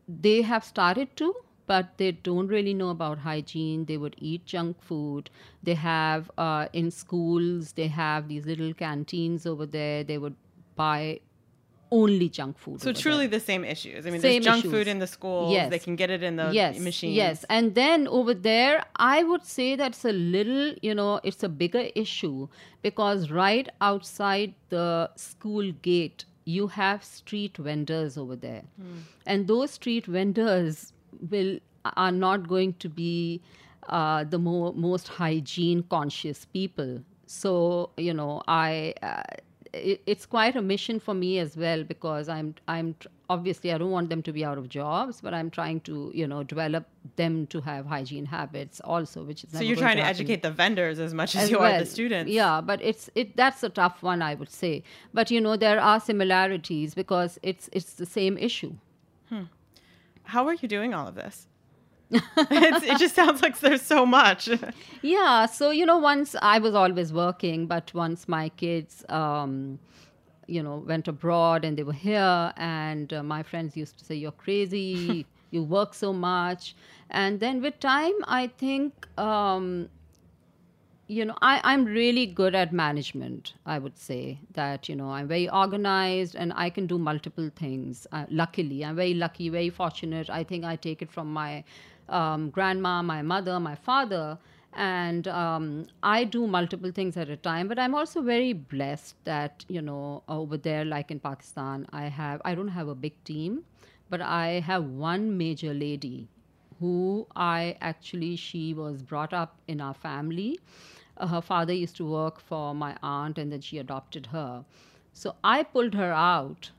they 0.08 0.42
have 0.42 0.64
started 0.64 1.14
to 1.16 1.34
but 1.66 1.92
they 1.98 2.12
don't 2.12 2.48
really 2.48 2.72
know 2.72 2.88
about 2.88 3.18
hygiene. 3.18 3.84
They 3.84 3.98
would 3.98 4.16
eat 4.18 4.46
junk 4.46 4.80
food. 4.80 5.28
They 5.62 5.74
have 5.74 6.30
uh, 6.38 6.68
in 6.72 6.90
schools 6.90 7.72
they 7.72 7.88
have 7.88 8.26
these 8.28 8.46
little 8.46 8.72
canteens 8.72 9.44
over 9.44 9.66
there. 9.66 10.02
They 10.02 10.16
would 10.16 10.34
buy 10.76 11.20
only 11.90 12.28
junk 12.28 12.58
food 12.58 12.80
So 12.82 12.92
truly 12.92 13.26
there. 13.26 13.38
the 13.38 13.44
same 13.44 13.64
issues. 13.64 14.06
I 14.06 14.10
mean, 14.10 14.20
Same 14.20 14.32
there's 14.42 14.44
junk 14.44 14.58
issues. 14.64 14.72
food 14.72 14.88
in 14.88 14.98
the 14.98 15.06
schools. 15.06 15.52
Yes. 15.52 15.70
They 15.70 15.78
can 15.78 15.96
get 15.96 16.10
it 16.10 16.22
in 16.22 16.36
the 16.36 16.50
yes, 16.52 16.78
machines. 16.78 17.14
Yes, 17.14 17.44
and 17.48 17.74
then 17.74 18.06
over 18.08 18.34
there, 18.34 18.84
I 18.96 19.22
would 19.24 19.44
say 19.44 19.76
that's 19.76 20.04
a 20.04 20.12
little, 20.12 20.74
you 20.82 20.94
know, 20.94 21.20
it's 21.24 21.42
a 21.42 21.48
bigger 21.48 21.84
issue 21.94 22.48
because 22.82 23.30
right 23.30 23.68
outside 23.80 24.54
the 24.68 25.10
school 25.16 25.72
gate, 25.82 26.24
you 26.44 26.66
have 26.68 27.04
street 27.04 27.56
vendors 27.56 28.16
over 28.16 28.34
there, 28.36 28.62
and 29.26 29.46
those 29.48 29.70
street 29.72 30.06
vendors 30.06 30.92
will 31.30 31.58
are 31.96 32.12
not 32.12 32.48
going 32.48 32.72
to 32.74 32.88
be 32.88 33.40
uh, 33.88 34.24
the 34.24 34.38
mo- 34.38 34.72
most 34.72 35.08
hygiene 35.08 35.82
conscious 35.84 36.44
people. 36.46 37.02
So 37.26 37.90
you 37.96 38.14
know, 38.14 38.42
I. 38.48 38.94
Uh, 39.02 39.22
it, 39.72 40.02
it's 40.06 40.26
quite 40.26 40.56
a 40.56 40.62
mission 40.62 41.00
for 41.00 41.14
me 41.14 41.38
as 41.38 41.56
well 41.56 41.84
because 41.84 42.28
I'm 42.28 42.54
I'm 42.66 42.94
obviously 43.30 43.72
I 43.72 43.78
don't 43.78 43.90
want 43.90 44.08
them 44.08 44.22
to 44.22 44.32
be 44.32 44.44
out 44.44 44.58
of 44.58 44.68
jobs, 44.68 45.20
but 45.20 45.34
I'm 45.34 45.50
trying 45.50 45.80
to 45.82 46.10
you 46.14 46.26
know 46.26 46.42
develop 46.42 46.86
them 47.16 47.46
to 47.48 47.60
have 47.60 47.86
hygiene 47.86 48.26
habits 48.26 48.80
also, 48.80 49.24
which 49.24 49.44
is 49.44 49.50
So 49.52 49.60
you're 49.60 49.76
trying 49.76 49.96
to 49.96 50.02
happen 50.02 50.16
educate 50.16 50.42
the 50.42 50.50
vendors 50.50 50.98
as 50.98 51.14
much 51.14 51.34
as, 51.36 51.44
as 51.44 51.50
you 51.50 51.58
are 51.58 51.70
well. 51.70 51.78
the 51.80 51.86
students. 51.86 52.30
Yeah, 52.32 52.60
but 52.60 52.80
it's 52.82 53.10
it 53.14 53.36
that's 53.36 53.62
a 53.62 53.68
tough 53.68 54.02
one 54.02 54.22
I 54.22 54.34
would 54.34 54.50
say. 54.50 54.82
But 55.12 55.30
you 55.30 55.40
know 55.40 55.56
there 55.56 55.80
are 55.80 56.00
similarities 56.00 56.94
because 56.94 57.38
it's 57.42 57.68
it's 57.72 57.94
the 57.94 58.06
same 58.06 58.38
issue. 58.38 58.74
Hmm. 59.28 59.44
How 60.24 60.46
are 60.46 60.54
you 60.54 60.68
doing 60.68 60.94
all 60.94 61.06
of 61.06 61.14
this? 61.14 61.46
It's, 62.10 62.84
it 62.84 62.98
just 62.98 63.14
sounds 63.14 63.42
like 63.42 63.58
there's 63.60 63.82
so 63.82 64.06
much. 64.06 64.48
Yeah, 65.00 65.46
so 65.46 65.70
you 65.70 65.86
know, 65.86 65.98
once 65.98 66.34
I 66.42 66.58
was 66.58 66.74
always 66.74 67.12
working, 67.12 67.66
but 67.66 67.94
once 67.94 68.26
my 68.26 68.48
kids, 68.48 69.04
um, 69.08 69.78
you 70.48 70.60
know, 70.60 70.78
went 70.78 71.06
abroad 71.06 71.64
and 71.64 71.78
they 71.78 71.84
were 71.84 71.92
here, 71.92 72.52
and 72.56 73.12
uh, 73.12 73.22
my 73.22 73.44
friends 73.44 73.76
used 73.76 73.96
to 73.98 74.04
say, 74.04 74.16
"You're 74.16 74.32
crazy. 74.32 75.24
you 75.50 75.62
work 75.62 75.94
so 75.94 76.12
much." 76.12 76.74
And 77.10 77.38
then 77.38 77.62
with 77.62 77.78
time, 77.78 78.14
I 78.24 78.48
think, 78.48 79.06
um, 79.18 79.88
you 81.06 81.24
know, 81.24 81.36
I, 81.42 81.60
I'm 81.62 81.84
really 81.84 82.26
good 82.26 82.56
at 82.56 82.72
management. 82.72 83.54
I 83.64 83.78
would 83.78 83.96
say 83.96 84.40
that 84.54 84.88
you 84.88 84.96
know 84.96 85.10
I'm 85.10 85.28
very 85.28 85.48
organized 85.48 86.34
and 86.34 86.52
I 86.56 86.70
can 86.70 86.88
do 86.88 86.98
multiple 86.98 87.50
things. 87.54 88.06
Uh, 88.10 88.24
luckily, 88.30 88.84
I'm 88.84 88.96
very 88.96 89.14
lucky, 89.14 89.48
very 89.48 89.70
fortunate. 89.70 90.28
I 90.28 90.42
think 90.42 90.64
I 90.64 90.74
take 90.74 91.02
it 91.02 91.12
from 91.12 91.32
my 91.32 91.62
um, 92.08 92.50
grandma, 92.50 93.02
my 93.02 93.22
mother, 93.22 93.58
my 93.60 93.74
father, 93.74 94.38
and 94.74 95.26
um, 95.28 95.86
I 96.02 96.24
do 96.24 96.46
multiple 96.46 96.90
things 96.92 97.16
at 97.16 97.28
a 97.28 97.36
time. 97.36 97.68
But 97.68 97.78
I'm 97.78 97.94
also 97.94 98.22
very 98.22 98.52
blessed 98.52 99.16
that 99.24 99.64
you 99.68 99.82
know 99.82 100.22
over 100.28 100.56
there, 100.56 100.84
like 100.84 101.10
in 101.10 101.20
Pakistan, 101.20 101.86
I 101.92 102.04
have 102.04 102.40
I 102.44 102.54
don't 102.54 102.68
have 102.68 102.88
a 102.88 102.94
big 102.94 103.22
team, 103.24 103.64
but 104.10 104.20
I 104.20 104.60
have 104.60 104.84
one 104.84 105.36
major 105.36 105.74
lady 105.74 106.28
who 106.80 107.26
I 107.34 107.76
actually 107.80 108.36
she 108.36 108.72
was 108.72 109.02
brought 109.02 109.32
up 109.32 109.56
in 109.66 109.80
our 109.80 109.94
family. 109.94 110.60
Uh, 111.16 111.26
her 111.26 111.40
father 111.40 111.72
used 111.72 111.96
to 111.96 112.08
work 112.08 112.40
for 112.40 112.74
my 112.74 112.96
aunt, 113.02 113.38
and 113.38 113.52
then 113.52 113.60
she 113.60 113.78
adopted 113.78 114.26
her. 114.26 114.64
So 115.12 115.34
I 115.42 115.62
pulled 115.64 115.94
her 115.94 116.12
out 116.12 116.70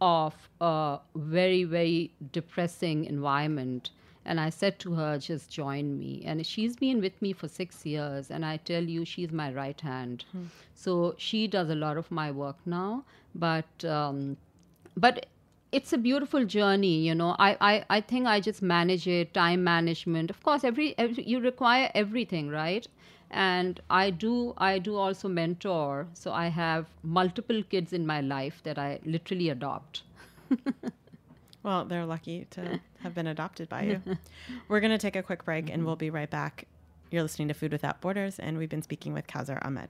of 0.00 0.34
a 0.60 0.98
very 1.14 1.64
very 1.64 2.12
depressing 2.32 3.04
environment 3.04 3.90
and 4.26 4.40
I 4.40 4.50
said 4.50 4.78
to 4.80 4.92
her, 4.94 5.18
just 5.18 5.50
join 5.50 5.98
me. 5.98 6.22
And 6.26 6.44
she's 6.44 6.76
been 6.76 7.00
with 7.00 7.20
me 7.22 7.32
for 7.32 7.48
six 7.48 7.86
years. 7.86 8.30
And 8.30 8.44
I 8.44 8.56
tell 8.58 8.82
you, 8.82 9.04
she's 9.04 9.30
my 9.32 9.52
right 9.52 9.80
hand. 9.80 10.24
So 10.74 11.14
she 11.16 11.46
does 11.46 11.70
a 11.70 11.74
lot 11.76 11.96
of 11.96 12.10
my 12.10 12.30
work 12.32 12.56
now. 12.66 13.04
But, 13.34 13.84
um, 13.84 14.36
but 14.96 15.26
it's 15.70 15.92
a 15.92 15.98
beautiful 15.98 16.44
journey, 16.44 16.98
you 17.06 17.14
know. 17.14 17.36
I, 17.38 17.56
I, 17.60 17.84
I 17.88 18.00
think 18.00 18.26
I 18.26 18.40
just 18.40 18.62
manage 18.62 19.06
it, 19.06 19.32
time 19.32 19.62
management. 19.62 20.30
Of 20.30 20.42
course, 20.42 20.64
every, 20.64 20.94
every 20.98 21.22
you 21.22 21.38
require 21.40 21.90
everything, 21.94 22.48
right? 22.48 22.86
And 23.30 23.80
I 23.90 24.10
do 24.10 24.54
I 24.56 24.78
do 24.78 24.96
also 24.96 25.28
mentor. 25.28 26.06
So 26.14 26.32
I 26.32 26.48
have 26.48 26.86
multiple 27.02 27.62
kids 27.62 27.92
in 27.92 28.06
my 28.06 28.20
life 28.20 28.60
that 28.64 28.78
I 28.78 29.00
literally 29.04 29.48
adopt. 29.50 30.02
Well, 31.66 31.84
they're 31.84 32.06
lucky 32.06 32.46
to 32.50 32.80
have 33.00 33.12
been 33.12 33.26
adopted 33.26 33.68
by 33.68 33.82
you. 33.82 34.00
We're 34.68 34.78
going 34.78 34.92
to 34.92 34.98
take 34.98 35.16
a 35.16 35.22
quick 35.22 35.44
break 35.44 35.64
and 35.64 35.78
mm-hmm. 35.78 35.84
we'll 35.84 35.96
be 35.96 36.10
right 36.10 36.30
back. 36.30 36.68
You're 37.10 37.22
listening 37.22 37.48
to 37.48 37.54
Food 37.54 37.72
Without 37.72 38.00
Borders, 38.00 38.38
and 38.38 38.56
we've 38.56 38.68
been 38.68 38.82
speaking 38.82 39.12
with 39.12 39.26
Kausar 39.26 39.58
Ahmed. 39.66 39.88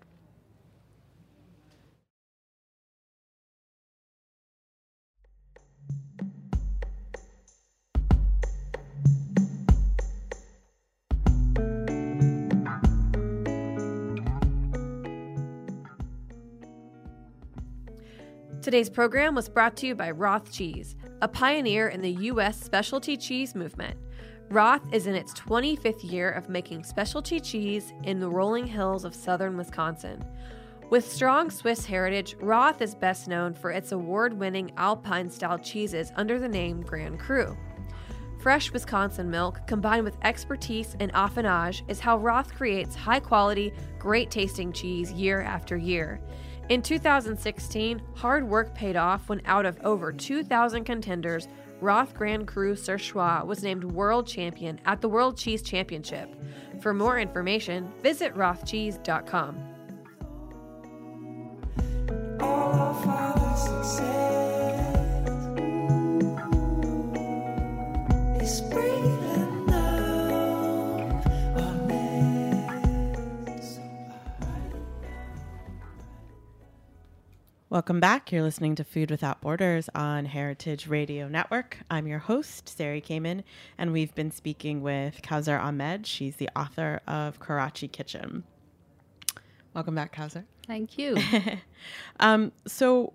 Today's 18.62 18.88
program 18.88 19.34
was 19.34 19.48
brought 19.50 19.76
to 19.76 19.86
you 19.86 19.94
by 19.94 20.10
Roth 20.10 20.50
Cheese, 20.50 20.96
a 21.22 21.28
pioneer 21.28 21.88
in 21.88 22.02
the 22.02 22.12
U.S. 22.12 22.60
specialty 22.60 23.16
cheese 23.16 23.54
movement. 23.54 23.96
Roth 24.50 24.82
is 24.92 25.06
in 25.06 25.14
its 25.14 25.32
25th 25.34 26.10
year 26.10 26.30
of 26.30 26.48
making 26.48 26.84
specialty 26.84 27.40
cheese 27.40 27.92
in 28.04 28.20
the 28.20 28.28
rolling 28.28 28.66
hills 28.66 29.04
of 29.04 29.14
southern 29.14 29.56
Wisconsin. 29.56 30.24
With 30.88 31.10
strong 31.10 31.50
Swiss 31.50 31.84
heritage, 31.84 32.36
Roth 32.40 32.80
is 32.80 32.94
best 32.94 33.26
known 33.26 33.54
for 33.54 33.72
its 33.72 33.92
award 33.92 34.32
winning 34.32 34.70
Alpine 34.76 35.30
style 35.30 35.58
cheeses 35.58 36.12
under 36.16 36.38
the 36.38 36.48
name 36.48 36.82
Grand 36.82 37.18
Cru. 37.18 37.56
Fresh 38.40 38.72
Wisconsin 38.72 39.28
milk 39.28 39.66
combined 39.66 40.04
with 40.04 40.16
expertise 40.22 40.94
and 41.00 41.12
affinage 41.14 41.82
is 41.88 41.98
how 41.98 42.18
Roth 42.18 42.54
creates 42.54 42.94
high 42.94 43.18
quality, 43.18 43.72
great 43.98 44.30
tasting 44.30 44.72
cheese 44.72 45.10
year 45.10 45.40
after 45.40 45.76
year. 45.76 46.20
In 46.68 46.82
2016, 46.82 48.02
hard 48.16 48.48
work 48.48 48.74
paid 48.74 48.96
off 48.96 49.28
when 49.28 49.40
out 49.44 49.66
of 49.66 49.78
over 49.84 50.12
2,000 50.12 50.82
contenders, 50.82 51.46
Roth 51.80 52.12
Grand 52.12 52.48
Cru 52.48 52.74
Surchoix 52.74 53.46
was 53.46 53.62
named 53.62 53.84
world 53.84 54.26
champion 54.26 54.80
at 54.84 55.00
the 55.00 55.08
World 55.08 55.36
Cheese 55.36 55.62
Championship. 55.62 56.34
For 56.80 56.92
more 56.92 57.20
information, 57.20 57.92
visit 58.02 58.34
rothcheese.com. 58.34 59.62
Welcome 77.68 77.98
back. 77.98 78.30
You're 78.30 78.44
listening 78.44 78.76
to 78.76 78.84
Food 78.84 79.10
Without 79.10 79.40
Borders 79.40 79.90
on 79.92 80.26
Heritage 80.26 80.86
Radio 80.86 81.26
Network. 81.26 81.78
I'm 81.90 82.06
your 82.06 82.20
host, 82.20 82.68
Sari 82.68 83.00
Kamen, 83.00 83.42
and 83.76 83.92
we've 83.92 84.14
been 84.14 84.30
speaking 84.30 84.82
with 84.82 85.20
Kausar 85.20 85.60
Ahmed. 85.60 86.06
She's 86.06 86.36
the 86.36 86.48
author 86.54 87.00
of 87.08 87.40
Karachi 87.40 87.88
Kitchen. 87.88 88.44
Welcome 89.74 89.96
back, 89.96 90.14
Kausar. 90.14 90.44
Thank 90.68 90.96
you. 90.96 91.16
Um, 92.20 92.52
so, 92.68 93.12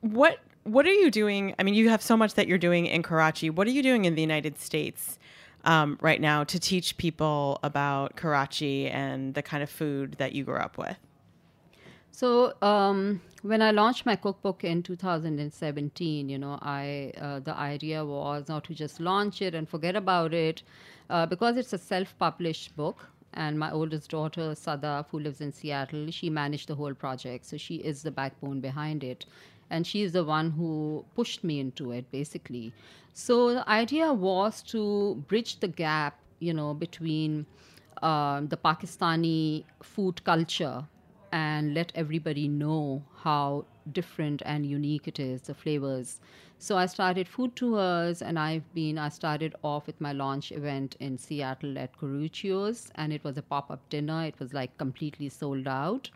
what 0.00 0.38
what 0.62 0.86
are 0.86 0.94
you 0.94 1.10
doing? 1.10 1.54
I 1.58 1.62
mean, 1.62 1.74
you 1.74 1.90
have 1.90 2.00
so 2.00 2.16
much 2.16 2.34
that 2.34 2.48
you're 2.48 2.56
doing 2.56 2.86
in 2.86 3.02
Karachi. 3.02 3.50
What 3.50 3.66
are 3.66 3.70
you 3.70 3.82
doing 3.82 4.06
in 4.06 4.14
the 4.14 4.22
United 4.22 4.58
States 4.58 5.18
um, 5.66 5.98
right 6.00 6.22
now 6.22 6.42
to 6.44 6.58
teach 6.58 6.96
people 6.96 7.60
about 7.62 8.16
Karachi 8.16 8.88
and 8.88 9.34
the 9.34 9.42
kind 9.42 9.62
of 9.62 9.68
food 9.68 10.16
that 10.18 10.32
you 10.32 10.42
grew 10.42 10.56
up 10.56 10.78
with? 10.78 10.96
So 12.16 12.54
um, 12.62 13.20
when 13.42 13.60
I 13.60 13.72
launched 13.72 14.06
my 14.06 14.16
cookbook 14.16 14.64
in 14.64 14.82
2017, 14.82 16.30
you 16.30 16.38
know, 16.38 16.58
I 16.62 17.12
uh, 17.20 17.40
the 17.40 17.54
idea 17.54 18.02
was 18.06 18.48
not 18.48 18.64
to 18.64 18.74
just 18.74 19.00
launch 19.00 19.42
it 19.42 19.54
and 19.54 19.68
forget 19.68 19.96
about 19.96 20.32
it, 20.32 20.62
uh, 21.10 21.26
because 21.26 21.58
it's 21.58 21.74
a 21.74 21.78
self-published 21.78 22.74
book. 22.74 23.10
And 23.34 23.58
my 23.58 23.70
oldest 23.70 24.08
daughter, 24.12 24.54
Sadaf, 24.54 25.10
who 25.10 25.18
lives 25.18 25.42
in 25.42 25.52
Seattle, 25.52 26.10
she 26.10 26.30
managed 26.30 26.68
the 26.68 26.74
whole 26.74 26.94
project. 26.94 27.44
So 27.44 27.58
she 27.58 27.76
is 27.92 28.02
the 28.02 28.10
backbone 28.10 28.60
behind 28.60 29.04
it. 29.04 29.26
And 29.68 29.86
she 29.86 30.02
is 30.02 30.12
the 30.12 30.24
one 30.24 30.52
who 30.52 31.04
pushed 31.14 31.44
me 31.44 31.60
into 31.60 31.92
it, 31.92 32.10
basically. 32.10 32.72
So 33.12 33.52
the 33.52 33.68
idea 33.68 34.10
was 34.10 34.62
to 34.72 35.22
bridge 35.28 35.60
the 35.60 35.68
gap, 35.68 36.18
you 36.38 36.54
know, 36.54 36.72
between 36.72 37.44
um, 38.00 38.48
the 38.48 38.56
Pakistani 38.56 39.64
food 39.82 40.24
culture 40.24 40.86
and 41.36 41.74
let 41.74 41.92
everybody 41.94 42.48
know 42.48 43.02
how 43.22 43.66
different 43.92 44.42
and 44.46 44.64
unique 44.64 45.06
it 45.06 45.20
is, 45.20 45.42
the 45.42 45.54
flavors. 45.54 46.18
So 46.58 46.78
I 46.78 46.86
started 46.86 47.28
food 47.28 47.54
tours, 47.54 48.22
and 48.22 48.38
I've 48.38 48.68
been. 48.72 48.96
I 49.06 49.10
started 49.10 49.54
off 49.62 49.86
with 49.86 50.00
my 50.00 50.12
launch 50.12 50.50
event 50.50 50.96
in 50.98 51.18
Seattle 51.18 51.76
at 51.78 51.94
Coruccio's, 51.98 52.90
and 52.94 53.12
it 53.12 53.22
was 53.22 53.36
a 53.36 53.42
pop-up 53.42 53.86
dinner. 53.90 54.24
It 54.24 54.40
was 54.40 54.54
like 54.54 54.78
completely 54.78 55.28
sold 55.28 55.68
out. 55.68 56.08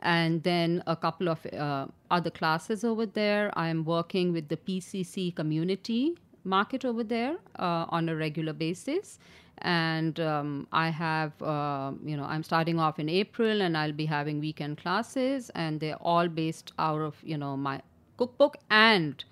And 0.00 0.42
then 0.42 0.82
a 0.88 0.96
couple 0.96 1.28
of 1.28 1.46
uh, 1.46 1.86
other 2.10 2.30
classes 2.30 2.84
over 2.84 3.06
there. 3.06 3.56
I'm 3.56 3.84
working 3.84 4.32
with 4.32 4.48
the 4.48 4.56
PCC 4.56 5.34
community 5.34 6.16
market 6.46 6.84
over 6.84 7.04
there 7.04 7.36
uh, 7.58 7.86
on 7.88 8.08
a 8.08 8.16
regular 8.16 8.52
basis. 8.52 9.18
And 9.58 10.20
um, 10.20 10.66
i 10.70 10.90
have 10.90 11.32
uh, 11.42 11.92
you 12.04 12.14
know 12.14 12.24
i'm 12.24 12.42
starting 12.42 12.78
off 12.78 12.98
in 12.98 13.08
april 13.08 13.62
and 13.62 13.74
i'll 13.74 13.94
be 14.00 14.04
having 14.04 14.38
weekend 14.38 14.76
classes 14.76 15.50
and 15.54 15.80
they're 15.80 16.02
all 16.02 16.28
based 16.28 16.72
out 16.78 17.00
of 17.00 17.16
you 17.24 17.38
know 17.38 17.56
my 17.56 17.80
cookbook 18.18 18.58
and 18.70 19.24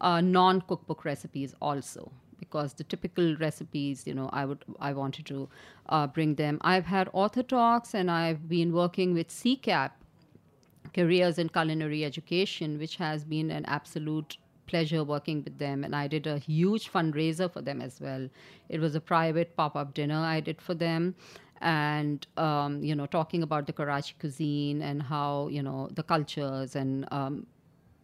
uh, 0.00 0.20
non 0.20 0.60
cookbook 0.62 1.04
recipes 1.04 1.54
also. 1.60 2.10
Because 2.38 2.72
the 2.72 2.84
typical 2.84 3.36
recipes 3.36 4.06
you 4.06 4.14
know 4.14 4.28
i 4.32 4.44
would 4.44 4.64
i 4.80 4.92
wanted 4.92 5.26
to 5.26 5.48
uh, 5.88 6.06
bring 6.06 6.34
them. 6.34 6.58
I've 6.62 6.86
had 6.86 7.08
author 7.12 7.42
talks 7.42 7.94
and 7.94 8.10
i've 8.10 8.48
been 8.48 8.72
working 8.72 9.12
with 9.14 9.28
ccap 9.28 9.90
careers 10.94 11.38
in 11.38 11.48
culinary 11.50 12.04
education 12.04 12.78
which 12.78 12.96
has 12.96 13.24
been 13.24 13.50
an 13.50 13.64
absolute 13.66 14.38
pleasure 14.70 15.02
working 15.04 15.42
with 15.44 15.58
them 15.58 15.84
and 15.84 15.96
i 16.00 16.06
did 16.14 16.26
a 16.26 16.38
huge 16.38 16.90
fundraiser 16.96 17.52
for 17.52 17.62
them 17.68 17.80
as 17.80 18.00
well. 18.00 18.28
It 18.68 18.80
was 18.80 18.94
a 18.94 19.00
private 19.12 19.56
pop-up 19.56 19.94
dinner 19.94 20.18
i 20.32 20.40
did 20.40 20.60
for 20.62 20.74
them. 20.74 21.14
And 21.60 22.26
um, 22.48 22.82
you 22.82 22.94
know 22.98 23.06
talking 23.06 23.42
about 23.46 23.66
the 23.66 23.72
karachi 23.78 24.14
cuisine 24.18 24.80
and 24.90 25.02
how 25.14 25.48
you 25.56 25.62
know 25.62 25.88
the 26.00 26.04
cultures 26.12 26.76
and 26.82 27.06
um, 27.20 27.46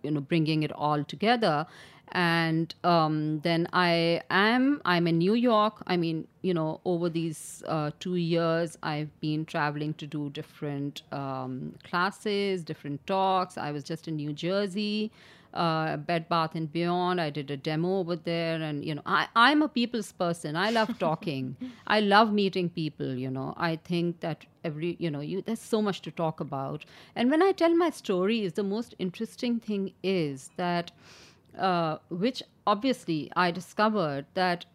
you 0.03 0.11
know 0.11 0.21
bringing 0.21 0.63
it 0.63 0.73
all 0.73 1.05
together. 1.05 1.67
And 2.13 2.75
um, 2.85 3.41
then 3.47 3.67
i 3.73 4.21
am 4.31 4.81
i'm 4.85 5.07
in 5.13 5.19
new 5.19 5.35
york. 5.35 5.83
I 5.87 5.97
mean 6.03 6.27
you 6.43 6.55
know 6.59 6.81
over 6.85 7.09
these 7.09 7.63
uh, 7.67 7.91
two 7.99 8.17
years 8.17 8.77
i've 8.83 9.11
been 9.21 9.45
traveling 9.55 9.95
to 10.03 10.07
do 10.07 10.29
different 10.41 11.03
um, 11.23 11.75
classes 11.89 12.63
different 12.73 13.07
talks. 13.07 13.59
I 13.59 13.73
was 13.73 13.85
just 13.93 14.07
in 14.09 14.17
new 14.17 14.33
jersey 14.33 15.11
uh, 15.55 15.97
Bed 15.97 16.29
Bath 16.29 16.55
and 16.55 16.71
Beyond. 16.73 17.21
I 17.21 17.31
did 17.31 17.51
a 17.51 17.57
demo 17.57 17.99
over 17.99 18.17
there, 18.17 18.61
and 18.61 18.85
you 18.85 18.95
know, 18.95 19.03
I, 19.07 19.29
I'm 19.35 19.63
a 19.63 19.69
people's 19.69 20.13
person. 20.13 20.57
I 20.57 20.71
love 20.71 20.99
talking. 21.07 21.57
I 21.87 22.01
love 22.01 22.33
meeting 22.33 22.69
people. 22.69 23.15
You 23.15 23.31
know, 23.31 23.55
I 23.57 23.77
think 23.77 24.21
that 24.21 24.45
every 24.65 24.97
you 24.99 25.11
know, 25.11 25.21
you 25.21 25.43
there's 25.43 25.61
so 25.61 25.83
much 25.83 26.03
to 26.03 26.11
talk 26.11 26.41
about. 26.41 26.85
And 27.15 27.31
when 27.31 27.43
I 27.43 27.53
tell 27.53 27.75
my 27.75 27.91
stories, 27.91 28.55
the 28.55 28.63
most 28.63 28.95
interesting 28.99 29.61
thing 29.61 29.93
is 30.03 30.51
that, 30.57 30.93
uh, 31.59 31.99
which 32.09 32.43
obviously 32.67 33.31
I 33.37 33.51
discovered 33.51 34.27
that 34.35 34.67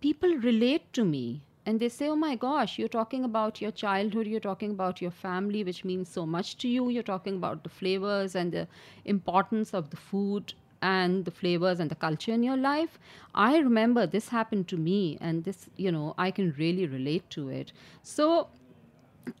people 0.00 0.34
relate 0.36 0.92
to 0.92 1.04
me 1.04 1.42
and 1.64 1.78
they 1.78 1.88
say, 1.88 2.08
oh 2.08 2.16
my 2.16 2.34
gosh, 2.34 2.78
you're 2.78 2.88
talking 2.88 3.24
about 3.24 3.60
your 3.60 3.70
childhood, 3.70 4.26
you're 4.26 4.40
talking 4.40 4.70
about 4.70 5.00
your 5.00 5.10
family, 5.10 5.62
which 5.62 5.84
means 5.84 6.08
so 6.08 6.26
much 6.26 6.56
to 6.58 6.68
you. 6.68 6.88
You're 6.88 7.02
talking 7.02 7.36
about 7.36 7.62
the 7.62 7.68
flavors 7.68 8.34
and 8.34 8.52
the 8.52 8.66
importance 9.04 9.72
of 9.72 9.90
the 9.90 9.96
food 9.96 10.54
and 10.82 11.24
the 11.24 11.30
flavors 11.30 11.78
and 11.78 11.88
the 11.90 11.94
culture 11.94 12.32
in 12.32 12.42
your 12.42 12.56
life. 12.56 12.98
I 13.34 13.58
remember 13.58 14.06
this 14.06 14.28
happened 14.28 14.66
to 14.68 14.76
me, 14.76 15.16
and 15.20 15.44
this, 15.44 15.68
you 15.76 15.92
know, 15.92 16.14
I 16.18 16.32
can 16.32 16.52
really 16.58 16.86
relate 16.86 17.30
to 17.30 17.48
it. 17.48 17.72
So 18.02 18.48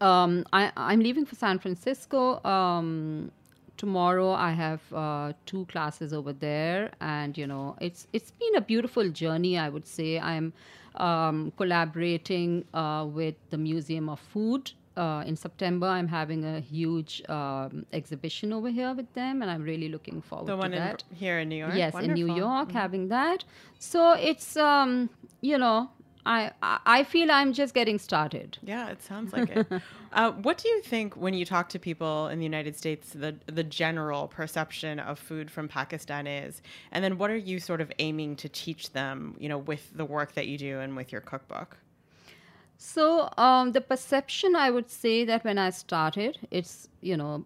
um, 0.00 0.44
I, 0.52 0.70
I'm 0.76 1.00
leaving 1.00 1.26
for 1.26 1.34
San 1.34 1.58
Francisco. 1.58 2.42
Um, 2.44 3.32
tomorrow 3.76 4.30
I 4.30 4.52
have 4.52 4.80
uh, 4.92 5.32
two 5.46 5.64
classes 5.66 6.12
over 6.12 6.32
there, 6.32 6.92
and 7.00 7.36
you 7.36 7.46
know 7.46 7.76
it's 7.80 8.06
it's 8.12 8.30
been 8.30 8.54
a 8.56 8.60
beautiful 8.60 9.08
journey. 9.08 9.58
I 9.58 9.68
would 9.68 9.86
say 9.86 10.20
I'm 10.20 10.52
um, 10.96 11.52
collaborating 11.56 12.64
uh, 12.74 13.06
with 13.08 13.34
the 13.50 13.58
Museum 13.58 14.08
of 14.08 14.20
Food. 14.20 14.72
Uh, 14.94 15.24
in 15.26 15.34
September, 15.36 15.86
I'm 15.86 16.06
having 16.08 16.44
a 16.44 16.60
huge 16.60 17.22
um, 17.30 17.86
exhibition 17.94 18.52
over 18.52 18.68
here 18.68 18.92
with 18.92 19.10
them, 19.14 19.40
and 19.40 19.50
I'm 19.50 19.62
really 19.62 19.88
looking 19.88 20.20
forward 20.20 20.48
The 20.48 20.52
to 20.52 20.58
one 20.58 20.70
that. 20.72 21.02
in, 21.10 21.16
here 21.16 21.38
in 21.38 21.48
New 21.48 21.56
York? 21.56 21.72
Yes, 21.74 21.94
in 21.94 22.12
New 22.12 22.26
Wonderful. 22.26 22.28
Mm-hmm. 22.28 22.38
York, 22.38 22.72
having 22.72 23.08
that. 23.08 23.44
So 23.78 24.12
it's 24.12 24.54
um, 24.56 25.08
you 25.40 25.56
know, 25.56 25.88
I 26.24 26.52
I 26.62 27.04
feel 27.04 27.30
I'm 27.30 27.52
just 27.52 27.74
getting 27.74 27.98
started. 27.98 28.58
Yeah, 28.62 28.88
it 28.88 29.02
sounds 29.02 29.32
like 29.32 29.50
it. 29.50 29.66
uh, 30.12 30.32
what 30.32 30.58
do 30.58 30.68
you 30.68 30.80
think 30.82 31.14
when 31.14 31.34
you 31.34 31.44
talk 31.44 31.68
to 31.70 31.78
people 31.78 32.28
in 32.28 32.38
the 32.38 32.44
United 32.44 32.76
States, 32.76 33.10
the 33.10 33.34
the 33.46 33.64
general 33.64 34.28
perception 34.28 35.00
of 35.00 35.18
food 35.18 35.50
from 35.50 35.68
Pakistan 35.68 36.26
is, 36.26 36.62
and 36.92 37.02
then 37.02 37.18
what 37.18 37.30
are 37.30 37.36
you 37.36 37.58
sort 37.58 37.80
of 37.80 37.90
aiming 37.98 38.36
to 38.36 38.48
teach 38.48 38.92
them, 38.92 39.36
you 39.38 39.48
know, 39.48 39.58
with 39.58 39.96
the 39.96 40.04
work 40.04 40.34
that 40.34 40.46
you 40.46 40.58
do 40.58 40.78
and 40.78 40.96
with 40.96 41.10
your 41.10 41.20
cookbook? 41.20 41.76
So 42.76 43.28
um, 43.36 43.72
the 43.72 43.80
perception, 43.80 44.54
I 44.56 44.70
would 44.70 44.90
say 44.90 45.24
that 45.24 45.44
when 45.44 45.58
I 45.58 45.70
started, 45.70 46.38
it's 46.50 46.88
you 47.00 47.16
know 47.16 47.44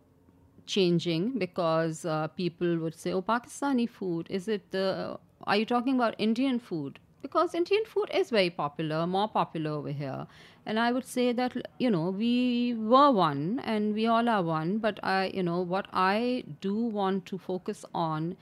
changing 0.67 1.39
because 1.39 2.05
uh, 2.05 2.29
people 2.29 2.77
would 2.79 2.95
say, 2.95 3.13
"Oh, 3.13 3.23
Pakistani 3.23 3.89
food 3.89 4.27
is 4.29 4.49
it 4.49 4.71
the? 4.71 5.19
Are 5.47 5.57
you 5.57 5.65
talking 5.65 5.95
about 5.95 6.15
Indian 6.19 6.59
food?" 6.59 6.99
Because 7.27 7.55
Indian 7.55 7.85
food 7.93 8.11
is 8.23 8.31
very 8.31 8.51
popular, 8.51 9.07
more 9.07 9.29
popular 9.29 9.73
over 9.73 9.95
here, 10.03 10.27
and 10.65 10.79
I 10.79 10.93
would 10.93 11.07
say 11.13 11.33
that 11.33 11.57
you 11.79 11.91
know 11.91 12.11
we 12.11 12.75
were 12.95 13.11
one 13.11 13.61
and 13.75 13.95
we 14.01 14.07
all 14.07 14.29
are 14.37 14.43
one. 14.43 14.79
But 14.79 15.01
I, 15.03 15.33
you 15.35 15.43
know, 15.43 15.61
what 15.61 15.89
I 15.93 16.45
do 16.61 16.75
want 17.01 17.27
to 17.27 17.39
focus 17.39 17.85
on 17.95 18.37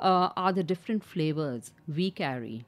uh, 0.00 0.28
are 0.36 0.52
the 0.52 0.62
different 0.62 1.04
flavors 1.04 1.72
we 1.86 2.10
carry 2.10 2.64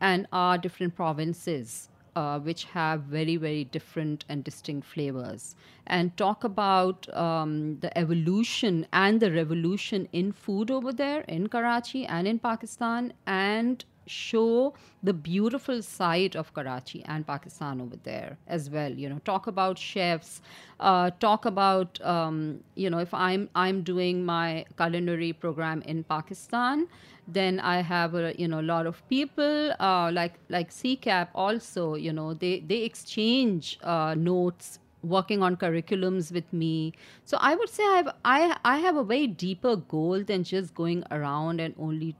and 0.00 0.26
our 0.32 0.58
different 0.58 0.94
provinces 0.94 1.88
uh, 2.14 2.38
which 2.38 2.64
have 2.64 3.02
very 3.02 3.36
very 3.36 3.64
different 3.64 4.24
and 4.28 4.44
distinct 4.44 4.86
flavors 4.86 5.54
and 5.86 6.16
talk 6.16 6.44
about 6.44 7.08
um, 7.16 7.78
the 7.80 7.96
evolution 7.98 8.86
and 8.92 9.20
the 9.20 9.32
revolution 9.32 10.08
in 10.12 10.32
food 10.32 10.70
over 10.70 10.92
there 10.92 11.20
in 11.22 11.48
karachi 11.48 12.04
and 12.06 12.28
in 12.28 12.38
pakistan 12.38 13.12
and 13.26 13.84
show 14.06 14.74
the 15.02 15.12
beautiful 15.12 15.82
side 15.82 16.36
of 16.36 16.52
Karachi 16.54 17.04
and 17.04 17.26
Pakistan 17.26 17.80
over 17.80 17.96
there 18.02 18.36
as 18.46 18.70
well. 18.70 18.90
You 18.90 19.08
know, 19.08 19.18
talk 19.24 19.46
about 19.46 19.78
chefs, 19.78 20.40
uh, 20.80 21.10
talk 21.20 21.44
about 21.44 22.00
um, 22.02 22.60
you 22.74 22.90
know 22.90 22.98
if 22.98 23.12
I'm 23.14 23.48
I'm 23.54 23.82
doing 23.82 24.24
my 24.24 24.64
culinary 24.76 25.32
program 25.32 25.82
in 25.82 26.04
Pakistan, 26.04 26.88
then 27.28 27.60
I 27.60 27.80
have 27.80 28.14
a 28.14 28.34
you 28.38 28.48
know 28.48 28.60
a 28.60 28.68
lot 28.74 28.86
of 28.86 29.06
people 29.08 29.72
uh, 29.80 30.10
like 30.12 30.34
like 30.48 30.70
CCAP 30.70 31.28
also. 31.34 31.94
You 31.94 32.12
know, 32.12 32.34
they 32.34 32.60
they 32.60 32.82
exchange 32.82 33.78
uh, 33.82 34.14
notes 34.16 34.78
working 35.02 35.42
on 35.42 35.56
curriculums 35.56 36.30
with 36.30 36.52
me 36.52 36.92
so 37.24 37.36
i 37.40 37.54
would 37.56 37.68
say 37.68 37.82
I've, 37.84 38.08
i 38.24 38.56
i 38.64 38.78
have 38.78 38.96
a 38.96 39.02
way 39.02 39.26
deeper 39.26 39.74
goal 39.74 40.22
than 40.22 40.44
just 40.44 40.74
going 40.74 41.02
around 41.10 41.60
and 41.60 41.74
only 41.78 42.14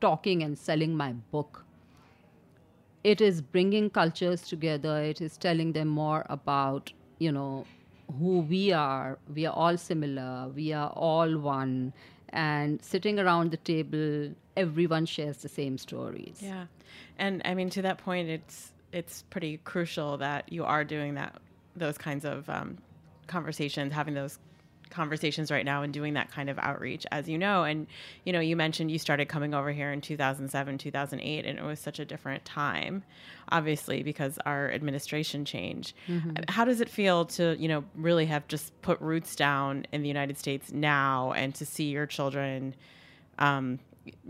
talking 0.00 0.42
and 0.42 0.58
selling 0.58 0.96
my 0.96 1.12
book. 1.12 1.64
It 3.04 3.20
is 3.20 3.40
bringing 3.40 3.90
cultures 3.90 4.42
together. 4.42 5.02
It 5.02 5.20
is 5.20 5.36
telling 5.36 5.72
them 5.72 5.88
more 5.88 6.26
about, 6.28 6.92
you 7.18 7.32
know, 7.32 7.64
who 8.18 8.40
we 8.40 8.72
are. 8.72 9.18
We 9.34 9.46
are 9.46 9.54
all 9.54 9.76
similar. 9.76 10.48
We 10.54 10.72
are 10.72 10.90
all 10.90 11.38
one. 11.38 11.92
And 12.30 12.82
sitting 12.82 13.18
around 13.18 13.52
the 13.52 13.56
table, 13.56 14.34
everyone 14.56 15.06
shares 15.06 15.38
the 15.38 15.48
same 15.48 15.78
stories. 15.78 16.38
Yeah, 16.40 16.66
and 17.18 17.40
I 17.44 17.54
mean 17.54 17.70
to 17.70 17.82
that 17.82 17.98
point, 17.98 18.28
it's 18.28 18.72
it's 18.92 19.22
pretty 19.30 19.58
crucial 19.64 20.18
that 20.18 20.52
you 20.52 20.64
are 20.64 20.84
doing 20.84 21.14
that 21.14 21.40
those 21.76 21.96
kinds 21.96 22.24
of 22.24 22.48
um, 22.50 22.78
conversations, 23.26 23.92
having 23.92 24.14
those 24.14 24.38
conversations 24.90 25.50
right 25.50 25.64
now 25.64 25.82
and 25.82 25.92
doing 25.92 26.14
that 26.14 26.30
kind 26.30 26.50
of 26.50 26.58
outreach 26.58 27.06
as 27.10 27.28
you 27.28 27.38
know. 27.38 27.64
And 27.64 27.86
you 28.24 28.32
know 28.32 28.40
you 28.40 28.56
mentioned 28.56 28.90
you 28.90 28.98
started 28.98 29.28
coming 29.28 29.54
over 29.54 29.70
here 29.72 29.92
in 29.92 30.00
2007 30.00 30.78
2008 30.78 31.44
and 31.44 31.58
it 31.58 31.64
was 31.64 31.80
such 31.80 31.98
a 31.98 32.04
different 32.04 32.44
time 32.44 33.02
obviously 33.50 34.02
because 34.02 34.38
our 34.44 34.70
administration 34.70 35.44
changed. 35.44 35.94
How 36.48 36.64
does 36.64 36.80
it 36.80 36.88
feel 36.88 37.24
to 37.26 37.56
you 37.58 37.68
know 37.68 37.84
really 37.94 38.26
have 38.26 38.46
just 38.48 38.80
put 38.82 39.00
roots 39.00 39.34
down 39.36 39.86
in 39.92 40.02
the 40.02 40.08
united 40.08 40.38
states 40.38 40.72
now 40.72 41.32
and 41.32 41.54
to 41.54 41.66
see 41.66 41.84
your 41.84 42.06
children 42.06 42.74
um, 43.38 43.78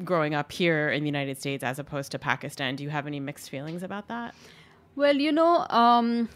growing 0.05 0.35
up 0.35 0.53
here 0.53 0.90
in 0.90 1.03
the 1.03 1.09
united 1.09 1.38
states 1.38 1.62
as 1.64 1.79
opposed 1.79 2.12
to 2.12 2.18
pakistan? 2.18 2.77
Do 2.77 2.85
you 2.85 2.90
have 2.90 3.07
any 3.07 3.21
mixed 3.21 3.51
feelings 3.51 3.83
about 3.83 4.09
that? 4.09 4.35
Well, 4.97 5.16
you 5.16 5.31
know, 5.31 5.64
um, 5.71 6.29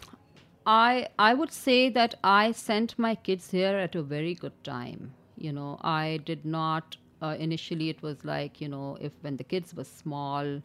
I 0.65 1.07
I 1.19 1.33
would 1.33 1.51
say 1.51 1.89
that 1.89 2.15
I 2.23 2.51
sent 2.51 2.97
my 2.97 3.15
kids 3.15 3.51
here 3.51 3.77
at 3.77 3.95
a 3.95 4.03
very 4.03 4.33
good 4.33 4.63
time. 4.63 5.13
You 5.37 5.51
know, 5.53 5.77
I 5.81 6.19
did 6.25 6.45
not 6.45 6.97
uh, 7.21 7.35
initially. 7.39 7.89
It 7.89 8.01
was 8.01 8.23
like 8.23 8.61
you 8.61 8.69
know, 8.69 8.97
if 9.01 9.11
when 9.21 9.37
the 9.37 9.43
kids 9.43 9.73
were 9.73 9.83
small, 9.83 10.61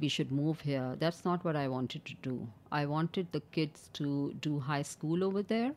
we 0.00 0.08
should 0.08 0.30
move 0.32 0.60
here. 0.60 0.96
That's 0.98 1.24
not 1.24 1.44
what 1.44 1.56
I 1.56 1.68
wanted 1.68 2.04
to 2.06 2.14
do. 2.22 2.48
I 2.70 2.84
wanted 2.86 3.32
the 3.32 3.40
kids 3.52 3.88
to 3.94 4.34
do 4.40 4.58
high 4.60 4.82
school 4.82 5.24
over 5.24 5.42
there 5.42 5.72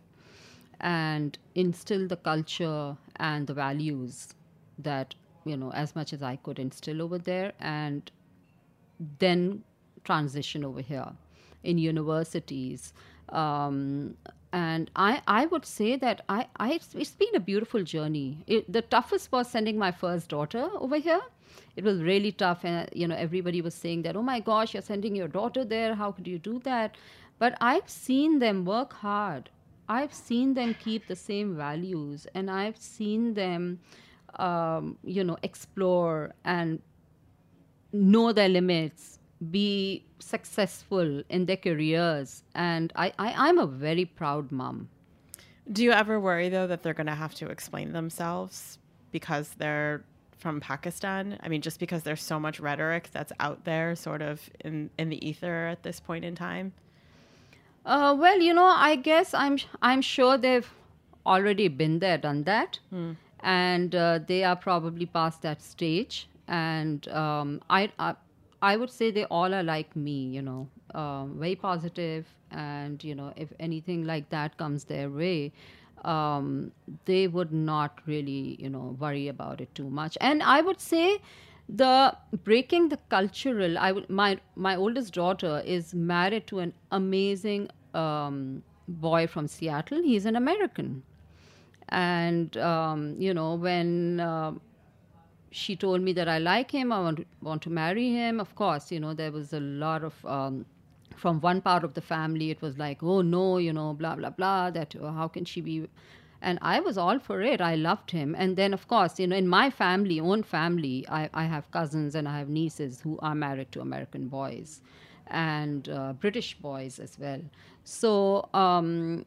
and 0.79 1.37
instill 1.55 2.07
the 2.07 2.17
culture 2.17 2.97
and 3.17 3.47
the 3.47 3.53
values 3.53 4.33
that 4.79 5.15
you 5.45 5.55
know 5.55 5.71
as 5.71 5.95
much 5.95 6.11
as 6.13 6.21
I 6.21 6.35
could 6.35 6.59
instill 6.59 7.01
over 7.01 7.17
there 7.17 7.53
and 7.59 8.11
then 9.19 9.63
transition 10.03 10.65
over 10.65 10.81
here 10.81 11.11
in 11.63 11.77
universities. 11.77 12.93
Um, 13.31 14.15
and 14.53 14.91
I, 14.95 15.21
I 15.27 15.45
would 15.45 15.65
say 15.65 15.95
that 15.95 16.23
I, 16.27 16.47
I, 16.57 16.71
it's- 16.73 17.11
been 17.11 17.35
a 17.35 17.39
beautiful 17.39 17.83
journey. 17.83 18.43
It, 18.47 18.71
the 18.71 18.81
toughest 18.81 19.31
was 19.31 19.49
sending 19.49 19.77
my 19.77 19.91
first 19.91 20.29
daughter 20.29 20.69
over 20.75 20.97
here. 20.97 21.21
It 21.75 21.83
was 21.83 22.01
really 22.01 22.31
tough, 22.31 22.65
and 22.65 22.89
you 22.93 23.07
know 23.07 23.15
everybody 23.15 23.61
was 23.61 23.73
saying 23.73 24.01
that, 24.03 24.15
oh 24.15 24.21
my 24.21 24.39
gosh, 24.39 24.73
you're 24.73 24.81
sending 24.81 25.15
your 25.15 25.27
daughter 25.27 25.63
there. 25.65 25.95
How 25.95 26.11
could 26.11 26.27
you 26.27 26.37
do 26.39 26.59
that? 26.59 26.95
But 27.39 27.57
I've 27.61 27.89
seen 27.89 28.39
them 28.39 28.65
work 28.65 28.93
hard. 28.93 29.49
I've 29.89 30.13
seen 30.13 30.53
them 30.53 30.73
keep 30.75 31.07
the 31.07 31.15
same 31.15 31.55
values, 31.55 32.27
and 32.35 32.49
I've 32.51 32.77
seen 32.77 33.33
them, 33.33 33.79
um, 34.35 34.97
you 35.03 35.23
know, 35.23 35.37
explore 35.43 36.33
and 36.45 36.81
know 37.93 38.31
their 38.31 38.49
limits, 38.49 39.19
be 39.49 40.03
successful 40.19 41.23
in 41.29 41.45
their 41.45 41.57
careers. 41.57 42.43
And 42.53 42.93
I, 42.95 43.13
I, 43.17 43.33
I'm 43.47 43.57
a 43.57 43.65
very 43.65 44.05
proud 44.05 44.51
mom. 44.51 44.89
Do 45.71 45.83
you 45.83 45.91
ever 45.91 46.19
worry 46.19 46.49
though 46.49 46.67
that 46.67 46.83
they're 46.83 46.93
going 46.93 47.07
to 47.07 47.15
have 47.15 47.33
to 47.35 47.49
explain 47.49 47.93
themselves 47.93 48.77
because 49.11 49.49
they're 49.57 50.03
from 50.37 50.59
Pakistan? 50.59 51.39
I 51.41 51.49
mean, 51.49 51.61
just 51.61 51.79
because 51.79 52.03
there's 52.03 52.21
so 52.21 52.39
much 52.39 52.59
rhetoric 52.59 53.09
that's 53.11 53.31
out 53.39 53.63
there, 53.63 53.95
sort 53.95 54.21
of 54.21 54.41
in 54.65 54.89
in 54.97 55.09
the 55.09 55.25
ether 55.27 55.67
at 55.67 55.83
this 55.83 55.99
point 55.99 56.25
in 56.25 56.35
time. 56.35 56.73
Uh, 57.85 58.15
well, 58.17 58.39
you 58.39 58.53
know, 58.53 58.65
I 58.65 58.95
guess 58.95 59.33
I'm 59.33 59.57
I'm 59.81 60.01
sure 60.01 60.37
they've 60.37 60.69
already 61.25 61.67
been 61.67 61.99
there, 61.99 62.17
done 62.17 62.43
that, 62.43 62.79
and 63.39 63.95
uh, 63.95 64.19
they 64.27 64.43
are 64.43 64.55
probably 64.55 65.05
past 65.05 65.41
that 65.43 65.61
stage. 65.61 66.27
And 66.47 67.07
um, 67.09 67.61
I, 67.69 67.91
I 67.97 68.15
I 68.61 68.75
would 68.77 68.89
say 68.89 69.11
they 69.11 69.25
all 69.25 69.53
are 69.53 69.63
like 69.63 69.95
me, 69.95 70.25
you 70.27 70.41
know, 70.41 70.67
um, 70.93 71.37
very 71.39 71.55
positive, 71.55 72.27
and 72.51 73.03
you 73.03 73.15
know, 73.15 73.33
if 73.35 73.51
anything 73.59 74.05
like 74.05 74.29
that 74.29 74.57
comes 74.57 74.83
their 74.83 75.09
way, 75.09 75.51
um, 76.05 76.71
they 77.05 77.27
would 77.27 77.51
not 77.51 77.99
really, 78.05 78.57
you 78.59 78.69
know, 78.69 78.95
worry 78.99 79.27
about 79.27 79.61
it 79.61 79.73
too 79.73 79.89
much. 79.89 80.17
And 80.21 80.43
I 80.43 80.61
would 80.61 80.79
say 80.79 81.19
the 81.69 82.15
breaking 82.43 82.89
the 82.89 82.97
cultural 83.09 83.77
i 83.77 83.91
would 83.93 84.09
my 84.09 84.37
my 84.55 84.75
oldest 84.75 85.13
daughter 85.13 85.61
is 85.65 85.93
married 85.93 86.45
to 86.45 86.59
an 86.59 86.73
amazing 86.91 87.69
um, 87.93 88.61
boy 88.89 89.25
from 89.25 89.47
seattle 89.47 90.01
he's 90.03 90.25
an 90.25 90.35
american 90.35 91.01
and 91.89 92.57
um, 92.57 93.15
you 93.19 93.33
know 93.33 93.55
when 93.55 94.19
uh, 94.19 94.51
she 95.51 95.75
told 95.75 96.01
me 96.01 96.13
that 96.13 96.27
i 96.27 96.37
like 96.37 96.71
him 96.71 96.91
i 96.91 96.99
want 96.99 97.17
to, 97.17 97.25
want 97.41 97.61
to 97.61 97.69
marry 97.69 98.09
him 98.09 98.39
of 98.39 98.55
course 98.55 98.91
you 98.91 98.99
know 98.99 99.13
there 99.13 99.31
was 99.31 99.53
a 99.53 99.59
lot 99.59 100.03
of 100.03 100.25
um, 100.25 100.65
from 101.21 101.39
one 101.39 101.61
part 101.61 101.83
of 101.83 101.93
the 101.93 102.01
family, 102.01 102.49
it 102.49 102.61
was 102.61 102.77
like, 102.77 103.03
oh 103.03 103.21
no, 103.21 103.57
you 103.57 103.71
know, 103.71 103.93
blah, 103.93 104.15
blah, 104.15 104.31
blah, 104.31 104.71
that 104.71 104.95
oh, 104.99 105.11
how 105.11 105.27
can 105.27 105.45
she 105.45 105.61
be. 105.61 105.87
And 106.41 106.57
I 106.61 106.79
was 106.79 106.97
all 106.97 107.19
for 107.19 107.41
it. 107.41 107.61
I 107.61 107.75
loved 107.75 108.09
him. 108.09 108.35
And 108.35 108.57
then, 108.57 108.73
of 108.73 108.87
course, 108.87 109.19
you 109.19 109.27
know, 109.27 109.35
in 109.35 109.47
my 109.47 109.69
family, 109.69 110.19
own 110.19 110.41
family, 110.41 111.05
I, 111.07 111.29
I 111.33 111.43
have 111.45 111.69
cousins 111.69 112.15
and 112.15 112.27
I 112.27 112.39
have 112.39 112.49
nieces 112.49 113.01
who 113.01 113.19
are 113.21 113.35
married 113.35 113.71
to 113.73 113.81
American 113.81 114.27
boys 114.27 114.81
and 115.27 115.87
uh, 115.87 116.13
British 116.13 116.55
boys 116.55 116.97
as 116.97 117.19
well. 117.19 117.41
So 117.83 118.49
um, 118.55 119.25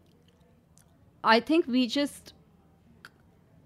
I 1.22 1.38
think 1.38 1.68
we 1.68 1.86
just 1.86 2.34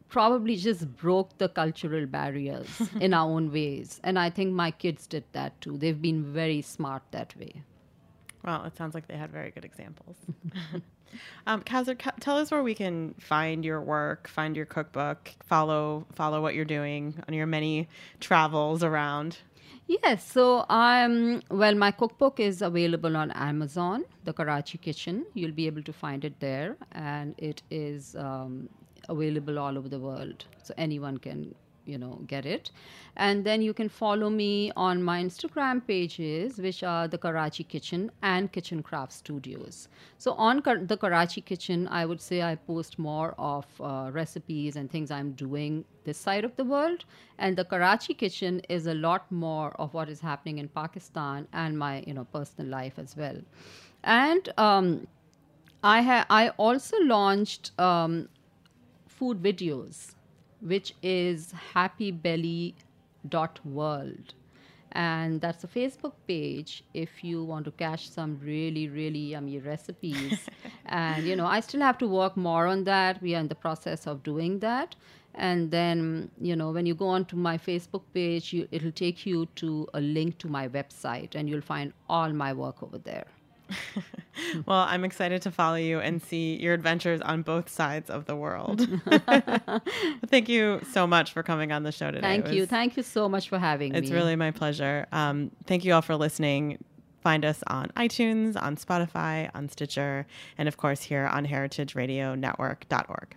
probably 0.09 0.57
just 0.57 0.97
broke 0.97 1.37
the 1.39 1.49
cultural 1.49 2.07
barriers 2.07 2.69
in 3.01 3.15
our 3.15 3.29
own 3.29 3.53
ways. 3.53 4.01
And 4.03 4.19
I 4.19 4.31
think 4.31 4.53
my 4.53 4.71
kids 4.71 5.07
did 5.07 5.25
that 5.33 5.61
too. 5.61 5.77
They've 5.77 6.01
been 6.01 6.33
very 6.33 6.63
smart 6.63 7.03
that 7.11 7.37
way. 7.37 7.63
Well, 8.45 8.65
it 8.65 8.77
sounds 8.77 8.95
like 8.95 9.09
they 9.09 9.17
had 9.17 9.31
very 9.31 9.51
good 9.51 9.65
examples. 9.65 10.17
um, 11.47 11.63
ca- 11.63 12.13
tell 12.21 12.39
us 12.39 12.51
where 12.51 12.63
we 12.63 12.75
can 12.75 13.15
find 13.19 13.65
your 13.65 13.81
work, 13.81 14.29
find 14.29 14.57
your 14.57 14.67
cookbook, 14.67 15.31
follow 15.45 16.07
follow 16.15 16.41
what 16.41 16.55
you're 16.55 16.65
doing 16.65 17.15
on 17.27 17.35
your 17.35 17.47
many 17.47 17.89
travels 18.21 18.83
around. 18.83 19.39
Yes, 19.87 20.31
so 20.31 20.67
um, 20.69 21.43
well, 21.51 21.75
my 21.75 21.91
cookbook 21.91 22.41
is 22.41 22.61
available 22.61 23.17
on 23.17 23.31
Amazon, 23.31 24.05
the 24.25 24.35
Karachi 24.35 24.77
Kitchen. 24.79 25.25
You'll 25.33 25.53
be 25.53 25.67
able 25.67 25.83
to 25.83 25.93
find 25.95 26.25
it 26.27 26.39
there, 26.41 26.77
and 26.93 27.35
it 27.39 27.63
is 27.71 28.15
um, 28.17 28.69
available 29.09 29.59
all 29.59 29.77
over 29.79 29.89
the 29.89 29.99
world, 30.01 30.45
so 30.63 30.75
anyone 30.77 31.19
can 31.19 31.55
you 31.85 31.99
know 31.99 32.21
get 32.27 32.45
it. 32.47 32.71
And 33.17 33.45
then 33.45 33.63
you 33.63 33.73
can 33.75 33.89
follow 33.89 34.29
me 34.31 34.71
on 34.77 35.03
my 35.03 35.23
instagram 35.23 35.81
pages 35.87 36.59
which 36.59 36.83
are 36.83 37.09
the 37.09 37.19
karachi 37.19 37.65
kitchen 37.65 38.11
and 38.23 38.53
kitchen 38.53 38.83
craft 38.83 39.13
studios. 39.13 39.89
So 40.19 40.33
on 40.35 40.61
Kar- 40.61 40.85
the 40.85 40.97
karachi 40.97 41.41
kitchen 41.41 41.89
i 41.89 42.05
would 42.05 42.21
say 42.21 42.43
i 42.43 42.55
post 42.55 42.99
more 42.99 43.35
of 43.39 43.67
uh, 43.81 44.11
recipes 44.13 44.77
and 44.77 44.91
things 44.91 45.11
i'm 45.11 45.33
doing 45.33 45.85
this 46.05 46.19
side 46.19 46.45
of 46.45 46.55
the 46.57 46.65
world. 46.65 47.05
And 47.39 47.57
the 47.57 47.65
karachi 47.65 48.15
kitchen 48.15 48.61
is 48.69 48.87
a 48.87 48.95
lot 48.95 49.31
more 49.33 49.71
of 49.81 49.95
what 49.95 50.09
is 50.09 50.21
happening 50.21 50.59
in 50.59 50.69
pakistan 50.69 51.49
and 51.53 51.79
my 51.79 52.05
you 52.07 52.15
know 52.15 52.25
personal 52.25 52.71
life 52.71 52.99
as 52.99 53.17
well. 53.17 53.41
And 54.05 54.49
um, 54.59 55.07
I 55.83 56.03
ha- 56.03 56.27
I 56.29 56.51
also 56.51 56.97
launched 57.03 57.79
um, 57.81 58.29
food 59.19 59.43
videos, 59.43 60.15
which 60.61 60.95
is 61.03 61.53
happybelly.world. 61.75 64.35
And 64.93 65.41
that's 65.41 65.65
a 65.65 65.67
Facebook 65.67 66.15
page 66.27 66.83
if 66.95 67.23
you 67.23 67.45
want 67.45 67.67
to 67.67 67.71
catch 67.73 68.09
some 68.09 68.41
really, 68.43 68.89
really 68.89 69.19
yummy 69.19 69.59
recipes. 69.59 70.49
and, 70.87 71.27
you 71.27 71.37
know, 71.37 71.47
I 71.47 71.61
still 71.61 71.83
have 71.83 71.99
to 71.99 72.09
work 72.09 72.37
more 72.37 72.67
on 72.67 72.85
that. 72.85 73.21
We 73.21 73.35
are 73.35 73.41
in 73.41 73.49
the 73.49 73.55
process 73.55 74.07
of 74.07 74.23
doing 74.23 74.61
that. 74.61 74.97
And 75.35 75.71
then, 75.71 76.31
you 76.41 76.57
know, 76.57 76.71
when 76.71 76.87
you 76.87 76.95
go 76.95 77.09
onto 77.09 77.37
my 77.37 77.59
Facebook 77.59 78.03
page, 78.15 78.53
you, 78.53 78.67
it'll 78.73 78.93
take 78.93 79.27
you 79.27 79.47
to 79.57 79.87
a 79.95 80.01
link 80.01 80.39
to 80.39 80.49
my 80.49 80.69
website 80.69 81.35
and 81.35 81.49
you'll 81.49 81.61
find 81.61 81.93
all 82.09 82.33
my 82.33 82.53
work 82.53 82.83
over 82.83 82.99
there. 82.99 83.27
Well, 84.67 84.81
I'm 84.81 85.05
excited 85.05 85.43
to 85.43 85.51
follow 85.51 85.77
you 85.77 86.01
and 86.01 86.23
see 86.23 86.57
your 86.57 86.75
adventures 86.75 87.21
on 87.21 87.43
both 87.43 87.69
sides 87.69 88.11
of 88.11 88.27
the 88.27 88.37
world. 88.37 88.81
Thank 90.27 90.49
you 90.49 90.81
so 90.93 91.07
much 91.07 91.33
for 91.33 91.43
coming 91.43 91.73
on 91.73 91.83
the 91.83 91.93
show 91.93 92.11
today. 92.11 92.21
Thank 92.21 92.53
you. 92.53 92.67
Thank 92.67 92.97
you 92.97 93.03
so 93.03 93.29
much 93.29 93.49
for 93.49 93.59
having 93.59 93.95
it's 93.95 94.03
me. 94.03 94.07
It's 94.07 94.13
really 94.13 94.37
my 94.37 94.51
pleasure. 94.51 95.07
Um, 95.13 95.51
thank 95.67 95.85
you 95.85 95.95
all 95.95 96.03
for 96.03 96.17
listening. 96.17 96.79
Find 97.21 97.45
us 97.45 97.63
on 97.67 97.89
iTunes, 97.97 98.61
on 98.61 98.77
Spotify, 98.77 99.51
on 99.55 99.69
Stitcher, 99.69 100.27
and 100.57 100.69
of 100.69 100.77
course 100.77 101.03
here 101.03 101.27
on 101.27 101.47
heritageradionetwork.org. 101.47 103.37